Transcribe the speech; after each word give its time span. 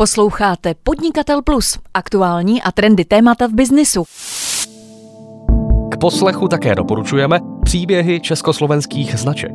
Posloucháte 0.00 0.74
Podnikatel 0.82 1.42
Plus, 1.42 1.78
aktuální 1.94 2.62
a 2.62 2.72
trendy 2.72 3.04
témata 3.04 3.46
v 3.46 3.50
biznisu. 3.52 4.04
K 5.90 5.96
poslechu 6.00 6.48
také 6.48 6.74
doporučujeme 6.74 7.40
příběhy 7.64 8.20
československých 8.20 9.18
značek. 9.18 9.52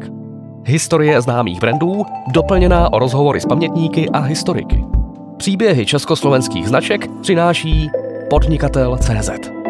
Historie 0.65 1.21
známých 1.21 1.59
brandů, 1.59 2.03
doplněná 2.27 2.93
o 2.93 2.99
rozhovory 2.99 3.41
s 3.41 3.45
pamětníky 3.45 4.09
a 4.09 4.19
historiky. 4.19 4.83
Příběhy 5.37 5.85
československých 5.85 6.68
značek 6.68 7.07
přináší 7.21 7.89
podnikatel.cz. 8.30 9.62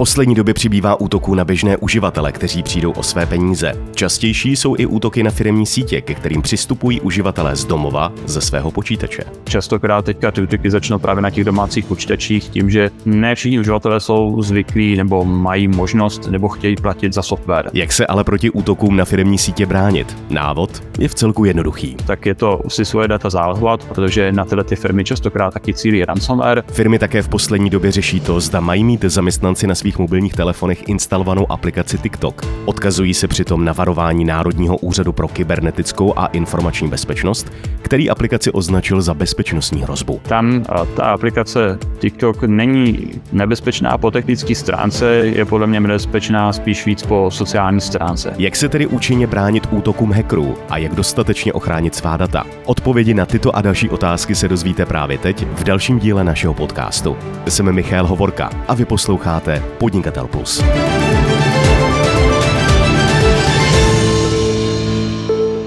poslední 0.00 0.34
době 0.34 0.54
přibývá 0.54 1.00
útoků 1.00 1.34
na 1.34 1.44
běžné 1.44 1.76
uživatele, 1.76 2.32
kteří 2.32 2.62
přijdou 2.62 2.90
o 2.90 3.02
své 3.02 3.26
peníze. 3.26 3.72
Častější 3.94 4.56
jsou 4.56 4.74
i 4.78 4.86
útoky 4.86 5.22
na 5.22 5.30
firmní 5.30 5.66
sítě, 5.66 6.00
ke 6.00 6.14
kterým 6.14 6.42
přistupují 6.42 7.00
uživatelé 7.00 7.56
z 7.56 7.64
domova 7.64 8.12
ze 8.26 8.40
svého 8.40 8.70
počítače. 8.70 9.24
Častokrát 9.44 10.04
teďka 10.04 10.30
ty 10.30 10.42
útoky 10.42 10.70
začnou 10.70 10.98
právě 10.98 11.22
na 11.22 11.30
těch 11.30 11.44
domácích 11.44 11.84
počítačích 11.84 12.48
tím, 12.48 12.70
že 12.70 12.90
ne 13.04 13.34
všichni 13.34 13.60
uživatelé 13.60 14.00
jsou 14.00 14.42
zvyklí 14.42 14.96
nebo 14.96 15.24
mají 15.24 15.68
možnost 15.68 16.26
nebo 16.30 16.48
chtějí 16.48 16.76
platit 16.76 17.12
za 17.12 17.22
software. 17.22 17.70
Jak 17.72 17.92
se 17.92 18.06
ale 18.06 18.24
proti 18.24 18.50
útokům 18.50 18.96
na 18.96 19.04
firmní 19.04 19.38
sítě 19.38 19.66
bránit? 19.66 20.16
Návod 20.30 20.82
je 20.98 21.08
v 21.08 21.14
celku 21.14 21.44
jednoduchý. 21.44 21.96
Tak 22.06 22.26
je 22.26 22.34
to 22.34 22.60
si 22.68 22.84
svoje 22.84 23.08
data 23.08 23.30
zálohovat, 23.30 23.84
protože 23.84 24.32
na 24.32 24.44
tyhle 24.44 24.64
ty 24.64 24.76
firmy 24.76 25.04
častokrát 25.04 25.54
taky 25.54 25.74
cílí 25.74 26.04
ransomware. 26.04 26.64
Firmy 26.72 26.98
také 26.98 27.22
v 27.22 27.28
poslední 27.28 27.70
době 27.70 27.92
řeší 27.92 28.20
to, 28.20 28.40
zda 28.40 28.60
mají 28.60 28.84
mít 28.84 29.04
zaměstnanci 29.04 29.66
na 29.66 29.74
svých 29.74 29.89
svých 29.90 29.98
mobilních 29.98 30.34
telefonech 30.34 30.88
instalovanou 30.88 31.52
aplikaci 31.52 31.98
TikTok. 31.98 32.46
Odkazují 32.64 33.14
se 33.14 33.28
přitom 33.28 33.64
na 33.64 33.72
varování 33.72 34.24
Národního 34.24 34.76
úřadu 34.76 35.12
pro 35.12 35.28
kybernetickou 35.28 36.18
a 36.18 36.26
informační 36.26 36.88
bezpečnost, 36.88 37.52
který 37.82 38.10
aplikaci 38.10 38.50
označil 38.50 39.02
za 39.02 39.14
bezpečnostní 39.14 39.82
hrozbu. 39.82 40.20
Tam 40.22 40.64
ta 40.96 41.02
aplikace 41.04 41.78
TikTok 41.98 42.42
není 42.42 43.10
nebezpečná 43.32 43.98
po 43.98 44.10
technické 44.10 44.54
stránce, 44.54 45.06
je 45.14 45.44
podle 45.44 45.66
mě 45.66 45.80
nebezpečná 45.80 46.52
spíš 46.52 46.86
víc 46.86 47.02
po 47.02 47.30
sociální 47.30 47.80
stránce. 47.80 48.34
Jak 48.38 48.56
se 48.56 48.68
tedy 48.68 48.86
účinně 48.86 49.26
bránit 49.26 49.68
útokům 49.70 50.12
hackerů 50.12 50.54
a 50.68 50.78
jak 50.78 50.94
dostatečně 50.94 51.52
ochránit 51.52 51.94
svá 51.94 52.16
data? 52.16 52.44
Odpovědi 52.64 53.14
na 53.14 53.26
tyto 53.26 53.56
a 53.56 53.62
další 53.62 53.88
otázky 53.88 54.34
se 54.34 54.48
dozvíte 54.48 54.86
právě 54.86 55.18
teď 55.18 55.46
v 55.46 55.64
dalším 55.64 55.98
díle 55.98 56.24
našeho 56.24 56.54
podcastu. 56.54 57.16
Jsem 57.48 57.72
Michal 57.72 58.06
Hovorka 58.06 58.50
a 58.68 58.74
vy 58.74 58.84
posloucháte 58.84 59.62
Podnikatel 59.80 60.26
Plus. 60.26 60.62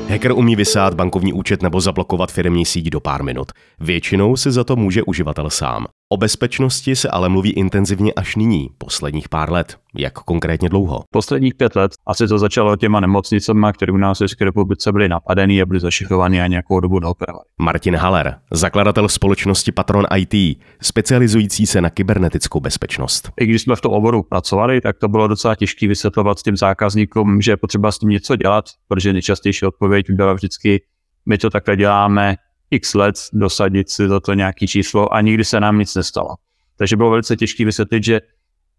Hacker 0.09 0.31
umí 0.31 0.55
vysát 0.55 0.93
bankovní 0.93 1.33
účet 1.33 1.61
nebo 1.61 1.81
zablokovat 1.81 2.31
firmní 2.31 2.65
síť 2.65 2.89
do 2.89 2.99
pár 2.99 3.23
minut. 3.23 3.51
Většinou 3.79 4.37
si 4.37 4.51
za 4.51 4.63
to 4.63 4.75
může 4.75 5.03
uživatel 5.03 5.49
sám. 5.49 5.85
O 6.09 6.17
bezpečnosti 6.17 6.95
se 6.95 7.09
ale 7.09 7.29
mluví 7.29 7.51
intenzivně 7.51 8.13
až 8.13 8.35
nyní, 8.35 8.69
posledních 8.77 9.29
pár 9.29 9.51
let. 9.51 9.77
Jak 9.95 10.13
konkrétně 10.13 10.69
dlouho? 10.69 11.03
Posledních 11.11 11.55
pět 11.55 11.75
let. 11.75 11.91
Asi 12.05 12.27
to 12.27 12.37
začalo 12.37 12.75
těma 12.75 12.99
nemocnicemi, 12.99 13.67
které 13.73 13.93
u 13.93 13.97
nás 13.97 14.17
v 14.17 14.23
České 14.23 14.45
republice 14.45 14.91
byly 14.91 15.09
napadený 15.09 15.61
a 15.61 15.65
byly 15.65 15.79
zašifrovaný 15.79 16.41
a 16.41 16.47
nějakou 16.47 16.79
dobu 16.79 16.99
neoperovali. 16.99 17.43
Martin 17.61 17.95
Haller, 17.95 18.35
zakladatel 18.51 19.09
společnosti 19.09 19.71
Patron 19.71 20.05
IT, 20.17 20.57
specializující 20.81 21.65
se 21.65 21.81
na 21.81 21.89
kybernetickou 21.89 22.59
bezpečnost. 22.59 23.31
I 23.39 23.45
když 23.45 23.61
jsme 23.61 23.75
v 23.75 23.81
tom 23.81 23.93
oboru 23.93 24.23
pracovali, 24.23 24.81
tak 24.81 24.97
to 24.97 25.07
bylo 25.07 25.27
docela 25.27 25.55
těžké 25.55 25.87
vysvětlovat 25.87 26.39
s 26.39 26.43
tím 26.43 26.57
zákazníkům, 26.57 27.41
že 27.41 27.51
je 27.51 27.57
potřeba 27.57 27.91
s 27.91 27.99
tím 27.99 28.09
něco 28.09 28.35
dělat, 28.35 28.65
protože 28.87 29.13
nejčastější 29.13 29.65
odpověď 29.65 30.05
byla 30.09 30.33
vždycky, 30.33 30.83
my 31.25 31.37
to 31.37 31.49
takhle 31.49 31.75
děláme, 31.75 32.35
x 32.73 32.93
let 32.93 33.15
dosadit 33.33 33.89
si 33.89 34.07
za 34.07 34.19
to 34.19 34.33
nějaký 34.33 34.67
číslo 34.67 35.13
a 35.13 35.21
nikdy 35.21 35.45
se 35.45 35.59
nám 35.59 35.79
nic 35.79 35.95
nestalo. 35.95 36.35
Takže 36.77 36.97
bylo 36.97 37.09
velice 37.09 37.35
těžké 37.35 37.65
vysvětlit, 37.65 38.03
že 38.03 38.21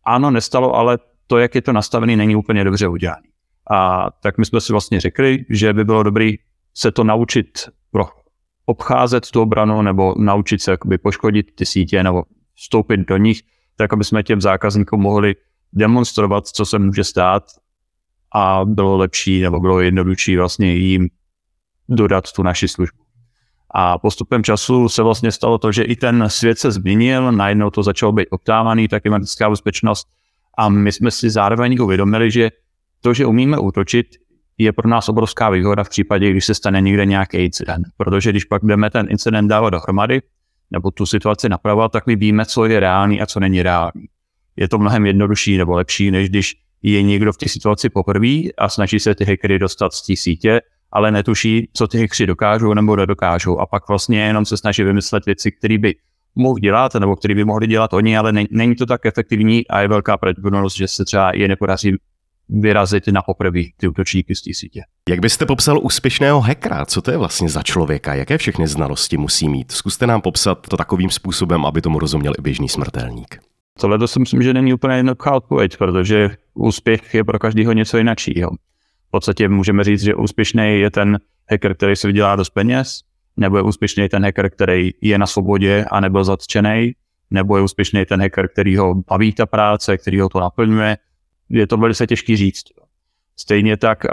ano, 0.05 0.31
nestalo, 0.31 0.75
ale 0.75 0.99
to, 1.27 1.39
jak 1.39 1.55
je 1.55 1.63
to 1.63 1.73
nastavené, 1.73 2.17
není 2.17 2.37
úplně 2.37 2.65
dobře 2.65 2.89
udělané. 2.89 3.23
A 3.71 4.11
tak 4.23 4.39
my 4.39 4.45
jsme 4.45 4.61
si 4.61 4.73
vlastně 4.73 5.01
řekli, 5.01 5.45
že 5.51 5.73
by 5.73 5.85
bylo 5.85 6.03
dobré 6.03 6.31
se 6.75 6.93
to 6.93 7.05
naučit 7.05 7.69
pro 7.91 8.05
obcházet 8.67 9.31
tu 9.31 9.43
obranu 9.43 9.83
nebo 9.83 10.15
naučit 10.19 10.63
se 10.63 10.71
jakoby 10.71 10.99
poškodit 10.99 11.55
ty 11.55 11.67
sítě 11.67 12.03
nebo 12.03 12.23
vstoupit 12.55 12.97
do 12.97 13.17
nich, 13.17 13.41
tak 13.77 13.93
aby 13.93 14.05
jsme 14.05 14.23
těm 14.23 14.41
zákazníkům 14.41 15.01
mohli 15.01 15.35
demonstrovat, 15.73 16.47
co 16.47 16.67
se 16.67 16.79
může 16.79 17.05
stát 17.05 17.43
a 18.35 18.65
bylo 18.65 18.97
lepší 18.97 19.41
nebo 19.41 19.61
bylo 19.61 19.81
jednodušší 19.81 20.37
vlastně 20.37 20.75
jim 20.75 21.09
dodat 21.89 22.33
tu 22.33 22.43
naši 22.43 22.69
službu. 22.69 23.04
A 23.77 23.99
postupem 23.99 24.45
času 24.45 24.89
se 24.89 25.03
vlastně 25.03 25.33
stalo 25.33 25.59
to, 25.59 25.73
že 25.73 25.83
i 25.83 25.97
ten 25.97 26.25
svět 26.29 26.59
se 26.59 26.71
změnil, 26.71 27.33
najednou 27.33 27.71
to 27.71 27.83
začalo 27.83 28.13
být 28.13 28.29
optávaný, 28.31 28.89
ta 28.89 29.01
klimatická 29.01 29.51
bezpečnost. 29.51 30.09
A 30.59 30.69
my 30.69 30.93
jsme 30.93 31.11
si 31.11 31.31
zároveň 31.31 31.83
uvědomili, 31.83 32.31
že 32.31 32.51
to, 33.01 33.15
že 33.15 33.27
umíme 33.27 33.59
útočit, 33.59 34.07
je 34.59 34.73
pro 34.73 34.89
nás 34.89 35.09
obrovská 35.09 35.51
výhoda 35.51 35.85
v 35.85 35.89
případě, 35.89 36.31
když 36.31 36.45
se 36.45 36.55
stane 36.55 36.81
někde 36.81 37.07
nějaký 37.07 37.37
incident. 37.37 37.87
Protože 37.97 38.31
když 38.31 38.45
pak 38.45 38.65
jdeme 38.65 38.91
ten 38.91 39.07
incident 39.11 39.49
dávat 39.49 39.71
dohromady, 39.71 40.23
nebo 40.71 40.91
tu 40.91 41.07
situaci 41.07 41.49
napravovat, 41.49 41.93
tak 41.93 42.07
my 42.07 42.17
víme, 42.17 42.47
co 42.47 42.65
je 42.65 42.81
reálný 42.81 43.21
a 43.21 43.27
co 43.27 43.41
není 43.41 43.63
reálný. 43.63 44.07
Je 44.57 44.69
to 44.69 44.79
mnohem 44.79 45.07
jednodušší 45.07 45.57
nebo 45.57 45.73
lepší, 45.77 46.11
než 46.11 46.29
když 46.29 46.55
je 46.83 47.03
někdo 47.03 47.33
v 47.33 47.37
té 47.37 47.49
situaci 47.49 47.89
poprvé 47.89 48.39
a 48.59 48.69
snaží 48.69 49.01
se 49.01 49.15
ty 49.15 49.25
hackery 49.25 49.59
dostat 49.59 49.93
z 49.93 50.07
té 50.07 50.17
sítě 50.17 50.61
ale 50.95 51.11
netuší, 51.11 51.69
co 51.73 51.87
ty 51.87 51.99
hry 51.99 52.27
dokážou 52.27 52.75
nebo 52.75 52.97
nedokážou. 52.97 53.59
A 53.59 53.67
pak 53.67 53.89
vlastně 53.89 54.21
jenom 54.21 54.47
se 54.47 54.57
snaží 54.57 54.83
vymyslet 54.83 55.27
věci, 55.27 55.53
které 55.53 55.79
by 55.79 55.95
mohl 56.35 56.59
dělat, 56.59 56.95
nebo 56.95 57.17
které 57.17 57.35
by 57.35 57.45
mohli 57.45 57.67
dělat 57.67 57.93
oni, 57.93 58.17
ale 58.17 58.33
ne, 58.33 58.45
není 58.51 58.75
to 58.75 58.87
tak 58.87 59.07
efektivní 59.07 59.69
a 59.69 59.81
je 59.81 59.89
velká 59.89 60.17
pravděpodobnost, 60.17 60.77
že 60.77 60.89
se 60.89 61.05
třeba 61.05 61.35
je 61.35 61.49
nepodaří 61.49 61.97
vyrazit 62.49 63.09
na 63.09 63.23
poprvé 63.23 63.61
ty 63.77 63.89
útočníky 63.89 64.35
z 64.35 64.43
té 64.43 64.55
sítě. 64.55 64.83
Jak 65.09 65.21
byste 65.21 65.47
popsal 65.47 65.79
úspěšného 65.83 66.41
hackera? 66.41 66.87
Co 66.87 67.03
to 67.03 67.11
je 67.11 67.17
vlastně 67.17 67.49
za 67.49 67.63
člověka? 67.63 68.15
Jaké 68.15 68.39
všechny 68.39 68.67
znalosti 68.67 69.17
musí 69.17 69.49
mít? 69.49 69.73
Zkuste 69.73 70.07
nám 70.07 70.21
popsat 70.21 70.69
to 70.69 70.77
takovým 70.77 71.11
způsobem, 71.11 71.67
aby 71.67 71.81
tomu 71.81 71.99
rozuměl 71.99 72.33
i 72.39 72.43
běžný 72.43 72.69
smrtelník. 72.69 73.39
Tohle 73.81 73.99
to 73.99 74.09
si 74.09 74.21
myslím, 74.21 74.43
že 74.43 74.55
není 74.55 74.75
úplně 74.75 74.97
jednoduchá 74.97 75.35
odpověď, 75.35 75.77
protože 75.77 76.31
úspěch 76.55 77.15
je 77.15 77.25
pro 77.25 77.39
každého 77.39 77.73
něco 77.73 77.97
jiného 79.05 79.11
podstatě 79.11 79.49
můžeme 79.49 79.85
říct, 79.85 80.03
že 80.03 80.15
úspěšný 80.15 80.81
je 80.81 80.91
ten 80.91 81.19
hacker, 81.51 81.75
který 81.75 81.97
si 81.97 82.07
vydělá 82.07 82.37
dost 82.37 82.51
peněz, 82.51 83.01
nebo 83.37 83.57
je 83.57 83.63
úspěšný 83.63 84.09
ten 84.09 84.25
hacker, 84.25 84.51
který 84.51 84.91
je 85.01 85.19
na 85.19 85.27
svobodě 85.27 85.85
a 85.91 86.01
nebyl 86.01 86.25
zatčený, 86.25 86.93
nebo 87.31 87.57
je 87.57 87.63
úspěšný 87.63 88.05
ten 88.05 88.21
hacker, 88.21 88.49
který 88.49 88.77
ho 88.77 88.95
baví 88.95 89.33
ta 89.33 89.47
práce, 89.47 89.99
který 89.99 90.21
ho 90.21 90.29
to 90.29 90.41
naplňuje. 90.41 90.97
Je 91.49 91.67
to 91.67 91.77
velice 91.77 92.07
těžký 92.07 92.37
říct. 92.37 92.63
Stejně 93.37 93.77
tak 93.77 94.05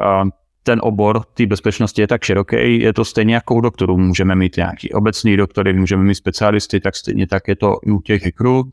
ten 0.64 0.80
obor 0.84 1.24
té 1.34 1.46
bezpečnosti 1.46 2.02
je 2.02 2.08
tak 2.08 2.24
široký, 2.24 2.80
je 2.80 2.94
to 2.94 3.06
stejně 3.06 3.34
jako 3.34 3.56
u 3.56 3.62
doktorů. 3.62 3.98
Můžeme 3.98 4.36
mít 4.36 4.58
nějaký 4.58 4.94
obecný 4.94 5.38
doktory, 5.38 5.74
můžeme 5.74 6.04
mít 6.04 6.16
specialisty, 6.16 6.80
tak 6.80 6.96
stejně 6.96 7.28
tak 7.28 7.48
je 7.48 7.56
to 7.56 7.76
i 7.86 7.92
u 7.92 8.02
těch 8.02 8.26
hackerů. 8.26 8.64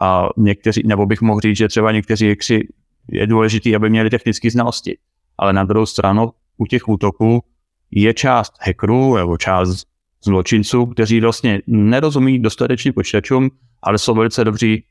A 0.00 0.28
někteří, 0.36 0.82
nebo 0.86 1.06
bych 1.06 1.20
mohl 1.20 1.40
říct, 1.40 1.56
že 1.56 1.68
třeba 1.68 1.92
někteří 1.92 2.28
hackři 2.28 2.68
je 3.12 3.26
důležité, 3.26 3.76
aby 3.76 3.90
měli 3.90 4.10
technické 4.10 4.50
znalosti 4.50 4.98
ale 5.44 5.52
na 5.52 5.64
druhou 5.64 5.86
stranu 5.86 6.30
u 6.56 6.66
těch 6.66 6.88
útoků 6.88 7.42
je 7.90 8.14
část 8.14 8.52
hackerů 8.66 9.16
nebo 9.16 9.36
část 9.36 9.86
zločinců, 10.24 10.86
kteří 10.86 11.20
vlastně 11.20 11.60
nerozumí 11.66 12.38
dostatečně 12.38 12.92
počítačům, 12.92 13.50
ale 13.82 13.98
jsou 13.98 14.14
velice 14.14 14.44
dobří 14.44 14.84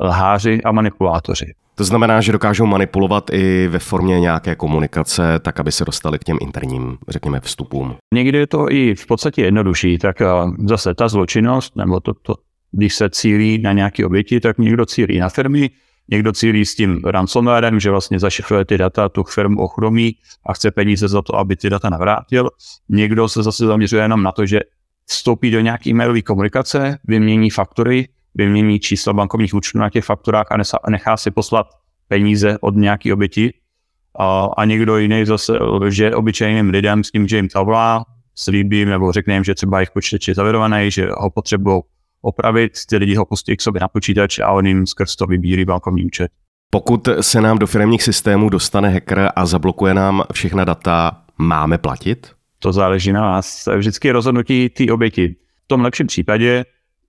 lháři 0.00 0.62
a 0.62 0.72
manipulátoři. 0.72 1.54
To 1.74 1.84
znamená, 1.84 2.20
že 2.20 2.32
dokážou 2.32 2.66
manipulovat 2.66 3.30
i 3.32 3.68
ve 3.68 3.78
formě 3.78 4.20
nějaké 4.20 4.54
komunikace, 4.54 5.38
tak 5.38 5.60
aby 5.60 5.72
se 5.72 5.84
dostali 5.84 6.18
k 6.18 6.24
těm 6.24 6.38
interním, 6.40 6.98
řekněme, 7.08 7.40
vstupům. 7.40 7.94
Někdy 8.14 8.38
je 8.38 8.46
to 8.46 8.70
i 8.70 8.94
v 8.94 9.06
podstatě 9.06 9.42
jednodušší, 9.42 9.98
tak 9.98 10.22
zase 10.68 10.94
ta 10.94 11.08
zločinnost, 11.08 11.76
nebo 11.76 12.00
to, 12.00 12.14
to 12.14 12.34
když 12.72 12.94
se 12.94 13.10
cílí 13.10 13.58
na 13.58 13.72
nějaké 13.72 14.06
oběti, 14.06 14.40
tak 14.40 14.58
někdo 14.58 14.86
cílí 14.86 15.18
na 15.18 15.28
firmy, 15.28 15.70
Někdo 16.08 16.32
cílí 16.32 16.66
s 16.66 16.74
tím 16.74 17.00
ransomwarem, 17.04 17.80
že 17.80 17.90
vlastně 17.90 18.18
zašifruje 18.18 18.64
ty 18.64 18.78
data, 18.78 19.08
tu 19.08 19.22
firmu 19.24 19.62
ochromí 19.62 20.12
a 20.46 20.52
chce 20.52 20.70
peníze 20.70 21.08
za 21.08 21.22
to, 21.22 21.36
aby 21.36 21.56
ty 21.56 21.70
data 21.70 21.90
navrátil. 21.90 22.50
Někdo 22.88 23.28
se 23.28 23.42
zase 23.42 23.66
zaměřuje 23.66 24.02
jenom 24.02 24.22
na 24.22 24.32
to, 24.32 24.46
že 24.46 24.60
vstoupí 25.06 25.50
do 25.50 25.60
nějaké 25.60 25.90
e-mailové 25.90 26.22
komunikace, 26.22 26.98
vymění 27.04 27.50
faktory, 27.50 28.08
vymění 28.34 28.80
čísla 28.80 29.12
bankovních 29.12 29.54
účtů 29.54 29.78
na 29.78 29.90
těch 29.90 30.04
fakturách 30.04 30.46
a 30.84 30.90
nechá 30.90 31.16
si 31.16 31.30
poslat 31.30 31.66
peníze 32.08 32.58
od 32.60 32.76
nějaké 32.76 33.12
oběti. 33.12 33.52
A, 34.18 34.48
a 34.56 34.64
někdo 34.64 34.98
jiný 34.98 35.24
zase 35.24 35.58
že 35.88 36.14
obyčejným 36.14 36.70
lidem 36.70 37.04
s 37.04 37.10
tím, 37.10 37.28
že 37.28 37.36
jim 37.36 37.48
zavolá, 37.52 38.04
slíbí 38.34 38.84
nebo 38.84 39.12
řekne 39.12 39.34
jim, 39.34 39.44
že 39.44 39.54
třeba 39.54 39.78
jejich 39.78 39.90
počítač 39.90 40.28
je 40.28 40.34
zavirovaný, 40.34 40.90
že 40.90 41.08
ho 41.10 41.30
potřebují 41.30 41.82
opravit, 42.22 42.72
ty 42.88 42.96
lidi 42.96 43.14
ho 43.14 43.24
pustí 43.24 43.56
k 43.56 43.62
sobě 43.62 43.80
na 43.80 43.88
počítač 43.88 44.38
a 44.38 44.50
on 44.50 44.66
jim 44.66 44.86
skrz 44.86 45.16
to 45.16 45.26
vybírí 45.26 45.64
bankovní 45.64 46.04
účet. 46.04 46.30
Pokud 46.70 47.08
se 47.20 47.40
nám 47.40 47.58
do 47.58 47.66
firmních 47.66 48.02
systémů 48.02 48.48
dostane 48.48 48.88
hacker 48.88 49.32
a 49.36 49.46
zablokuje 49.46 49.94
nám 49.94 50.22
všechna 50.32 50.64
data, 50.64 51.22
máme 51.38 51.78
platit? 51.78 52.30
To 52.58 52.72
záleží 52.72 53.12
na 53.12 53.20
vás. 53.20 53.68
Vždycky 53.76 54.10
rozhodnutí 54.10 54.68
té 54.68 54.92
oběti. 54.92 55.36
V 55.64 55.68
tom 55.68 55.80
lepším 55.80 56.06
případě 56.06 56.64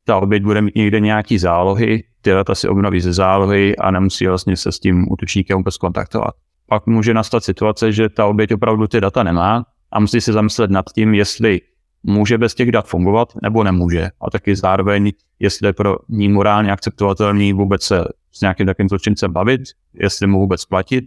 ta 0.06 0.18
oběť 0.18 0.44
bude 0.44 0.62
mít 0.62 0.76
někde 0.76 1.00
nějaký 1.00 1.38
zálohy, 1.38 2.04
ty 2.22 2.30
data 2.30 2.56
si 2.56 2.68
obnoví 2.68 3.02
ze 3.02 3.14
zálohy 3.14 3.76
a 3.76 3.92
nemusí 3.92 4.28
vlastně 4.28 4.58
se 4.58 4.72
s 4.72 4.80
tím 4.80 5.12
útočníkem 5.12 5.58
vůbec 5.58 5.78
kontaktovat. 5.78 6.34
Pak 6.68 6.88
může 6.88 7.14
nastat 7.14 7.44
situace, 7.44 7.92
že 7.92 8.10
ta 8.10 8.26
oběť 8.26 8.54
opravdu 8.54 8.88
ty 8.88 9.02
data 9.02 9.24
nemá 9.24 9.66
a 9.92 10.00
musí 10.00 10.22
se 10.22 10.34
zamyslet 10.34 10.72
nad 10.72 10.86
tím, 10.96 11.14
jestli 11.14 11.62
může 12.08 12.38
bez 12.38 12.56
těch 12.56 12.72
dat 12.72 12.88
fungovat 12.88 13.34
nebo 13.42 13.64
nemůže. 13.64 14.10
A 14.22 14.30
taky 14.30 14.56
zároveň, 14.56 15.12
jestli 15.40 15.68
je 15.68 15.74
pro 15.74 15.96
ní 16.10 16.30
morálně 16.30 16.72
akceptovatelný 16.72 17.54
vůbec 17.54 17.84
se 17.84 18.04
s 18.32 18.42
nějakým 18.42 18.66
takovým 18.68 18.90
zločincem 18.90 19.34
bavit, 19.34 19.62
jestli 19.94 20.28
mu 20.28 20.40
vůbec 20.40 20.66
platit 20.66 21.06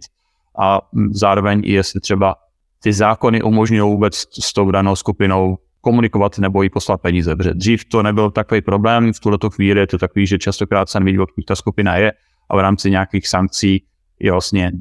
a 0.59 0.81
zároveň 1.11 1.61
i 1.65 1.71
jestli 1.71 1.99
třeba 1.99 2.35
ty 2.83 2.93
zákony 2.93 3.41
umožňují 3.41 3.81
vůbec 3.81 4.15
s 4.43 4.53
tou 4.53 4.71
danou 4.71 4.95
skupinou 4.95 5.57
komunikovat 5.81 6.39
nebo 6.39 6.63
jí 6.63 6.69
poslat 6.69 7.01
peníze. 7.01 7.35
Protože 7.35 7.53
dřív 7.53 7.85
to 7.85 8.03
nebyl 8.03 8.31
takový 8.31 8.61
problém, 8.61 9.13
v 9.13 9.19
tuto 9.19 9.49
chvíli 9.49 9.79
je 9.79 9.87
to 9.87 9.97
takový, 9.97 10.27
že 10.27 10.37
častokrát 10.37 10.89
se 10.89 10.99
neví, 10.99 11.19
odkud 11.19 11.45
ta 11.45 11.55
skupina 11.55 11.95
je 11.95 12.13
a 12.49 12.55
v 12.55 12.59
rámci 12.59 12.91
nějakých 12.91 13.27
sankcí 13.27 13.83
je 14.19 14.31
vlastně 14.31 14.71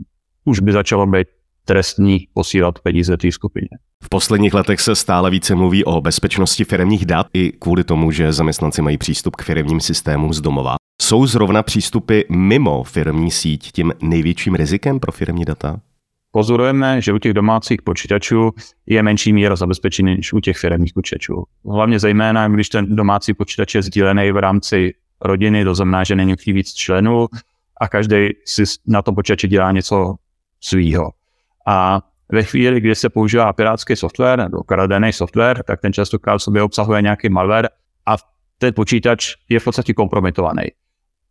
už 0.44 0.60
by 0.60 0.72
začalo 0.72 1.06
být 1.06 1.28
trestní 1.70 2.26
posílat 2.34 2.78
peníze 2.78 3.16
té 3.16 3.32
skupině. 3.32 3.68
V 4.04 4.08
posledních 4.08 4.54
letech 4.54 4.80
se 4.80 4.94
stále 4.94 5.30
více 5.30 5.54
mluví 5.54 5.84
o 5.84 6.00
bezpečnosti 6.00 6.64
firmních 6.64 7.06
dat 7.06 7.26
i 7.34 7.52
kvůli 7.52 7.84
tomu, 7.84 8.10
že 8.10 8.32
zaměstnanci 8.32 8.82
mají 8.82 8.98
přístup 8.98 9.36
k 9.36 9.42
firmním 9.42 9.80
systémům 9.80 10.32
z 10.32 10.40
domova. 10.40 10.74
Jsou 11.02 11.26
zrovna 11.26 11.62
přístupy 11.62 12.20
mimo 12.30 12.82
firmní 12.84 13.30
síť 13.30 13.72
tím 13.72 13.92
největším 14.02 14.54
rizikem 14.54 15.00
pro 15.00 15.12
firmní 15.12 15.44
data? 15.44 15.80
Pozorujeme, 16.32 17.00
že 17.00 17.12
u 17.12 17.18
těch 17.18 17.34
domácích 17.34 17.82
počítačů 17.82 18.50
je 18.86 19.02
menší 19.02 19.32
míra 19.32 19.56
zabezpečení 19.56 20.16
než 20.16 20.32
u 20.32 20.40
těch 20.40 20.58
firmních 20.58 20.92
počítačů. 20.94 21.44
Hlavně 21.64 21.98
zejména, 21.98 22.48
když 22.48 22.68
ten 22.68 22.96
domácí 22.96 23.34
počítač 23.34 23.74
je 23.74 23.82
sdílený 23.82 24.32
v 24.32 24.36
rámci 24.36 24.94
rodiny, 25.20 25.64
to 25.64 25.74
znamená, 25.74 26.04
že 26.04 26.16
není 26.16 26.34
víc 26.46 26.72
členů 26.72 27.26
a 27.80 27.88
každý 27.88 28.28
si 28.46 28.62
na 28.86 29.02
tom 29.02 29.14
počítači 29.14 29.48
dělá 29.48 29.72
něco 29.72 30.14
svýho. 30.60 31.10
A 31.66 32.00
ve 32.32 32.42
chvíli, 32.42 32.80
kdy 32.80 32.94
se 32.94 33.08
používá 33.08 33.52
pirátský 33.52 33.96
software 33.96 34.38
nebo 34.38 34.62
kradený 34.62 35.12
software, 35.12 35.62
tak 35.62 35.80
ten 35.80 35.92
častokrát 35.92 36.40
v 36.40 36.42
sobě 36.42 36.62
obsahuje 36.62 37.02
nějaký 37.02 37.28
malware 37.28 37.68
a 38.06 38.16
ten 38.58 38.74
počítač 38.74 39.34
je 39.48 39.60
v 39.60 39.64
podstatě 39.64 39.94
kompromitovaný. 39.94 40.62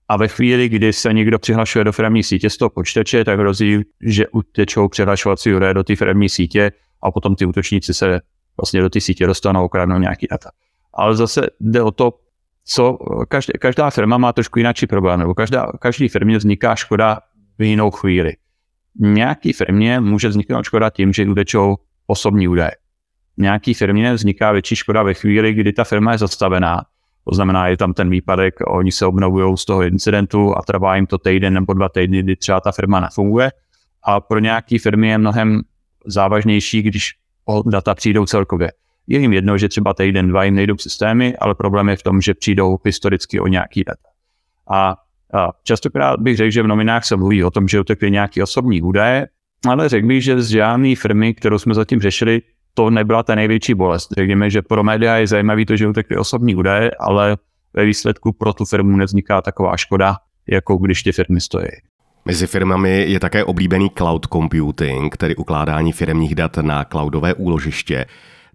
A 0.07 0.17
ve 0.17 0.27
chvíli, 0.27 0.69
kdy 0.69 0.93
se 0.93 1.13
někdo 1.13 1.39
přihlašuje 1.39 1.83
do 1.83 1.91
firmní 1.91 2.23
sítě 2.23 2.49
z 2.49 2.57
toho 2.57 2.69
počítače, 2.69 3.25
tak 3.25 3.39
hrozí, 3.39 3.81
že 4.01 4.27
utečou 4.27 4.87
přihlašovací 4.87 5.53
údaje 5.53 5.73
do 5.73 5.83
té 5.83 5.95
firmní 5.95 6.29
sítě 6.29 6.71
a 7.01 7.11
potom 7.11 7.35
ty 7.35 7.45
útočníci 7.45 7.93
se 7.93 8.19
vlastně 8.61 8.81
do 8.81 8.89
té 8.89 9.01
sítě 9.01 9.27
dostanou 9.27 9.59
a 9.59 9.63
ukradnou 9.63 9.97
nějaký 9.97 10.27
data. 10.31 10.49
Ale 10.93 11.15
zase 11.15 11.41
jde 11.59 11.81
o 11.81 11.91
to, 11.91 12.13
co 12.65 12.97
každá, 13.27 13.51
každá 13.59 13.89
firma 13.89 14.17
má 14.17 14.33
trošku 14.33 14.59
jiný 14.59 14.73
problém, 14.89 15.19
nebo 15.19 15.33
každá, 15.33 15.71
každý 15.79 16.07
firmě 16.07 16.37
vzniká 16.37 16.75
škoda 16.75 17.19
v 17.57 17.63
jinou 17.63 17.91
chvíli 17.91 18.33
nějaký 18.99 19.53
firmě 19.53 19.99
může 19.99 20.27
vzniknout 20.27 20.63
škoda 20.63 20.89
tím, 20.89 21.13
že 21.13 21.29
utečou 21.29 21.75
osobní 22.07 22.47
údaje. 22.47 22.71
Nějaký 23.37 23.73
firmě 23.73 24.13
vzniká 24.13 24.51
větší 24.51 24.75
škoda 24.75 25.03
ve 25.03 25.13
chvíli, 25.13 25.53
kdy 25.53 25.73
ta 25.73 25.83
firma 25.83 26.11
je 26.11 26.17
zastavená. 26.17 26.81
To 27.29 27.35
znamená, 27.35 27.67
je 27.67 27.77
tam 27.77 27.93
ten 27.93 28.09
výpadek, 28.09 28.55
oni 28.67 28.91
se 28.91 29.05
obnovují 29.05 29.57
z 29.57 29.65
toho 29.65 29.83
incidentu 29.83 30.57
a 30.57 30.61
trvá 30.61 30.95
jim 30.95 31.07
to 31.07 31.17
týden 31.17 31.53
nebo 31.53 31.73
dva 31.73 31.89
týdny, 31.89 32.23
kdy 32.23 32.35
třeba 32.35 32.59
ta 32.59 32.71
firma 32.71 32.99
nefunguje. 32.99 33.51
A 34.03 34.19
pro 34.19 34.39
nějaký 34.39 34.77
firmy 34.77 35.09
je 35.09 35.17
mnohem 35.17 35.61
závažnější, 36.05 36.81
když 36.81 37.11
data 37.65 37.95
přijdou 37.95 38.25
celkově. 38.25 38.71
Je 39.07 39.19
jim 39.19 39.33
jedno, 39.33 39.57
že 39.57 39.69
třeba 39.69 39.93
týden, 39.93 40.27
dva 40.27 40.43
jim 40.43 40.55
nejdou 40.55 40.77
systémy, 40.77 41.37
ale 41.37 41.55
problém 41.55 41.89
je 41.89 41.95
v 41.95 42.03
tom, 42.03 42.21
že 42.21 42.33
přijdou 42.33 42.77
historicky 42.85 43.39
o 43.39 43.47
nějaký 43.47 43.83
data. 43.83 44.09
A 44.71 44.95
častokrát 45.63 46.19
bych 46.19 46.37
řekl, 46.37 46.51
že 46.51 46.63
v 46.63 46.67
nominách 46.67 47.05
se 47.05 47.15
mluví 47.15 47.43
o 47.43 47.51
tom, 47.51 47.67
že 47.67 47.79
utekly 47.79 48.11
nějaké 48.11 48.43
osobní 48.43 48.81
údaje, 48.81 49.27
ale 49.67 49.89
řekl 49.89 50.07
bych, 50.07 50.23
že 50.23 50.41
z 50.41 50.49
žádné 50.49 50.95
firmy, 50.95 51.33
kterou 51.33 51.59
jsme 51.59 51.73
zatím 51.73 51.99
řešili, 51.99 52.41
to 52.73 52.89
nebyla 52.89 53.23
ta 53.23 53.35
největší 53.35 53.73
bolest. 53.73 54.09
Řekněme, 54.17 54.49
že 54.49 54.61
pro 54.61 54.83
média 54.83 55.15
je 55.15 55.27
zajímavé 55.27 55.65
to, 55.65 55.75
že 55.75 55.87
utekly 55.87 56.17
osobní 56.17 56.55
údaje, 56.55 56.91
ale 56.99 57.37
ve 57.73 57.85
výsledku 57.85 58.31
pro 58.31 58.53
tu 58.53 58.65
firmu 58.65 58.97
nevzniká 58.97 59.41
taková 59.41 59.77
škoda, 59.77 60.15
jako 60.47 60.77
když 60.77 61.03
ty 61.03 61.11
firmy 61.11 61.41
stojí. 61.41 61.67
Mezi 62.25 62.47
firmami 62.47 63.05
je 63.07 63.19
také 63.19 63.43
oblíbený 63.43 63.89
cloud 63.97 64.27
computing, 64.33 65.17
tedy 65.17 65.35
ukládání 65.35 65.91
firmních 65.91 66.35
dat 66.35 66.57
na 66.57 66.83
cloudové 66.83 67.33
úložiště. 67.33 68.05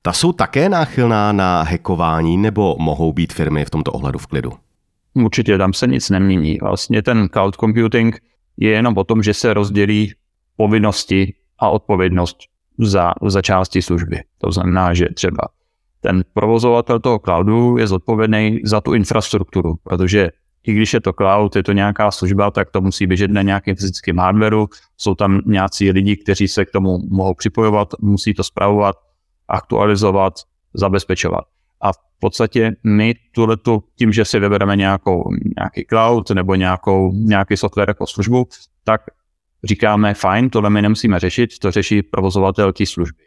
Ta 0.03 0.13
jsou 0.13 0.33
také 0.33 0.69
náchylná 0.69 1.33
na 1.33 1.63
hackování 1.63 2.37
nebo 2.37 2.77
mohou 2.79 3.13
být 3.13 3.33
firmy 3.33 3.65
v 3.65 3.71
tomto 3.71 3.93
ohledu 3.93 4.19
v 4.19 4.27
klidu? 4.27 4.53
Určitě 5.15 5.59
tam 5.59 5.73
se 5.73 5.87
nic 5.87 6.11
nemění. 6.11 6.59
Vlastně 6.63 7.03
ten 7.03 7.29
cloud 7.33 7.57
computing 7.57 8.19
je 8.57 8.71
jenom 8.71 8.97
o 8.97 9.05
tom, 9.05 9.23
že 9.23 9.35
se 9.35 9.55
rozdělí 9.55 10.13
povinnosti 10.57 11.35
a 11.59 11.69
odpovědnost 11.69 12.37
za, 12.79 13.15
za 13.27 13.43
části 13.43 13.83
služby. 13.83 14.21
To 14.39 14.53
znamená, 14.53 14.95
že 14.95 15.09
třeba 15.15 15.49
ten 16.01 16.25
provozovatel 16.35 17.01
toho 17.01 17.19
cloudu 17.19 17.77
je 17.79 17.87
zodpovědný 17.87 18.61
za 18.65 18.81
tu 18.81 18.95
infrastrukturu, 18.95 19.75
protože 19.83 20.31
i 20.67 20.73
když 20.73 20.95
je 20.95 21.01
to 21.01 21.13
cloud, 21.13 21.57
je 21.57 21.63
to 21.63 21.73
nějaká 21.73 22.11
služba, 22.11 22.51
tak 22.51 22.71
to 22.71 22.81
musí 22.81 23.07
běžet 23.07 23.31
na 23.31 23.43
nějakém 23.43 23.77
fyzickém 23.77 24.19
hardwareu, 24.19 24.69
jsou 24.97 25.15
tam 25.15 25.41
nějací 25.47 25.91
lidi, 25.91 26.17
kteří 26.17 26.49
se 26.49 26.65
k 26.65 26.71
tomu 26.71 26.99
mohou 27.09 27.35
připojovat, 27.35 27.89
musí 28.01 28.35
to 28.35 28.45
spravovat, 28.45 28.97
aktualizovat, 29.49 30.35
zabezpečovat. 30.75 31.45
A 31.85 31.93
v 31.93 31.97
podstatě 32.21 32.73
my 32.85 33.15
tuhletu, 33.33 33.85
tím, 33.99 34.13
že 34.13 34.25
si 34.25 34.39
vybereme 34.39 34.77
nějakou, 34.77 35.25
nějaký 35.59 35.87
cloud 35.89 36.31
nebo 36.31 36.55
nějakou, 36.55 37.13
nějaký 37.13 37.57
software 37.57 37.91
jako 37.91 38.07
službu, 38.07 38.47
tak 38.85 39.01
říkáme, 39.65 40.15
fajn, 40.15 40.51
tohle 40.51 40.71
my 40.71 40.83
nemusíme 40.83 41.21
řešit, 41.21 41.59
to 41.59 41.71
řeší 41.71 42.03
provozovatel 42.03 42.73
té 42.73 42.87
služby. 42.87 43.23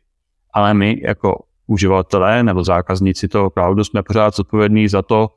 Ale 0.53 0.73
my 0.73 1.01
jako 1.03 1.45
uživatelé 1.67 2.43
nebo 2.43 2.63
zákazníci 2.63 3.27
toho 3.27 3.49
cloudu 3.49 3.83
jsme 3.83 4.03
pořád 4.03 4.35
zodpovědní 4.35 4.87
za 4.87 5.01
to, 5.01 5.29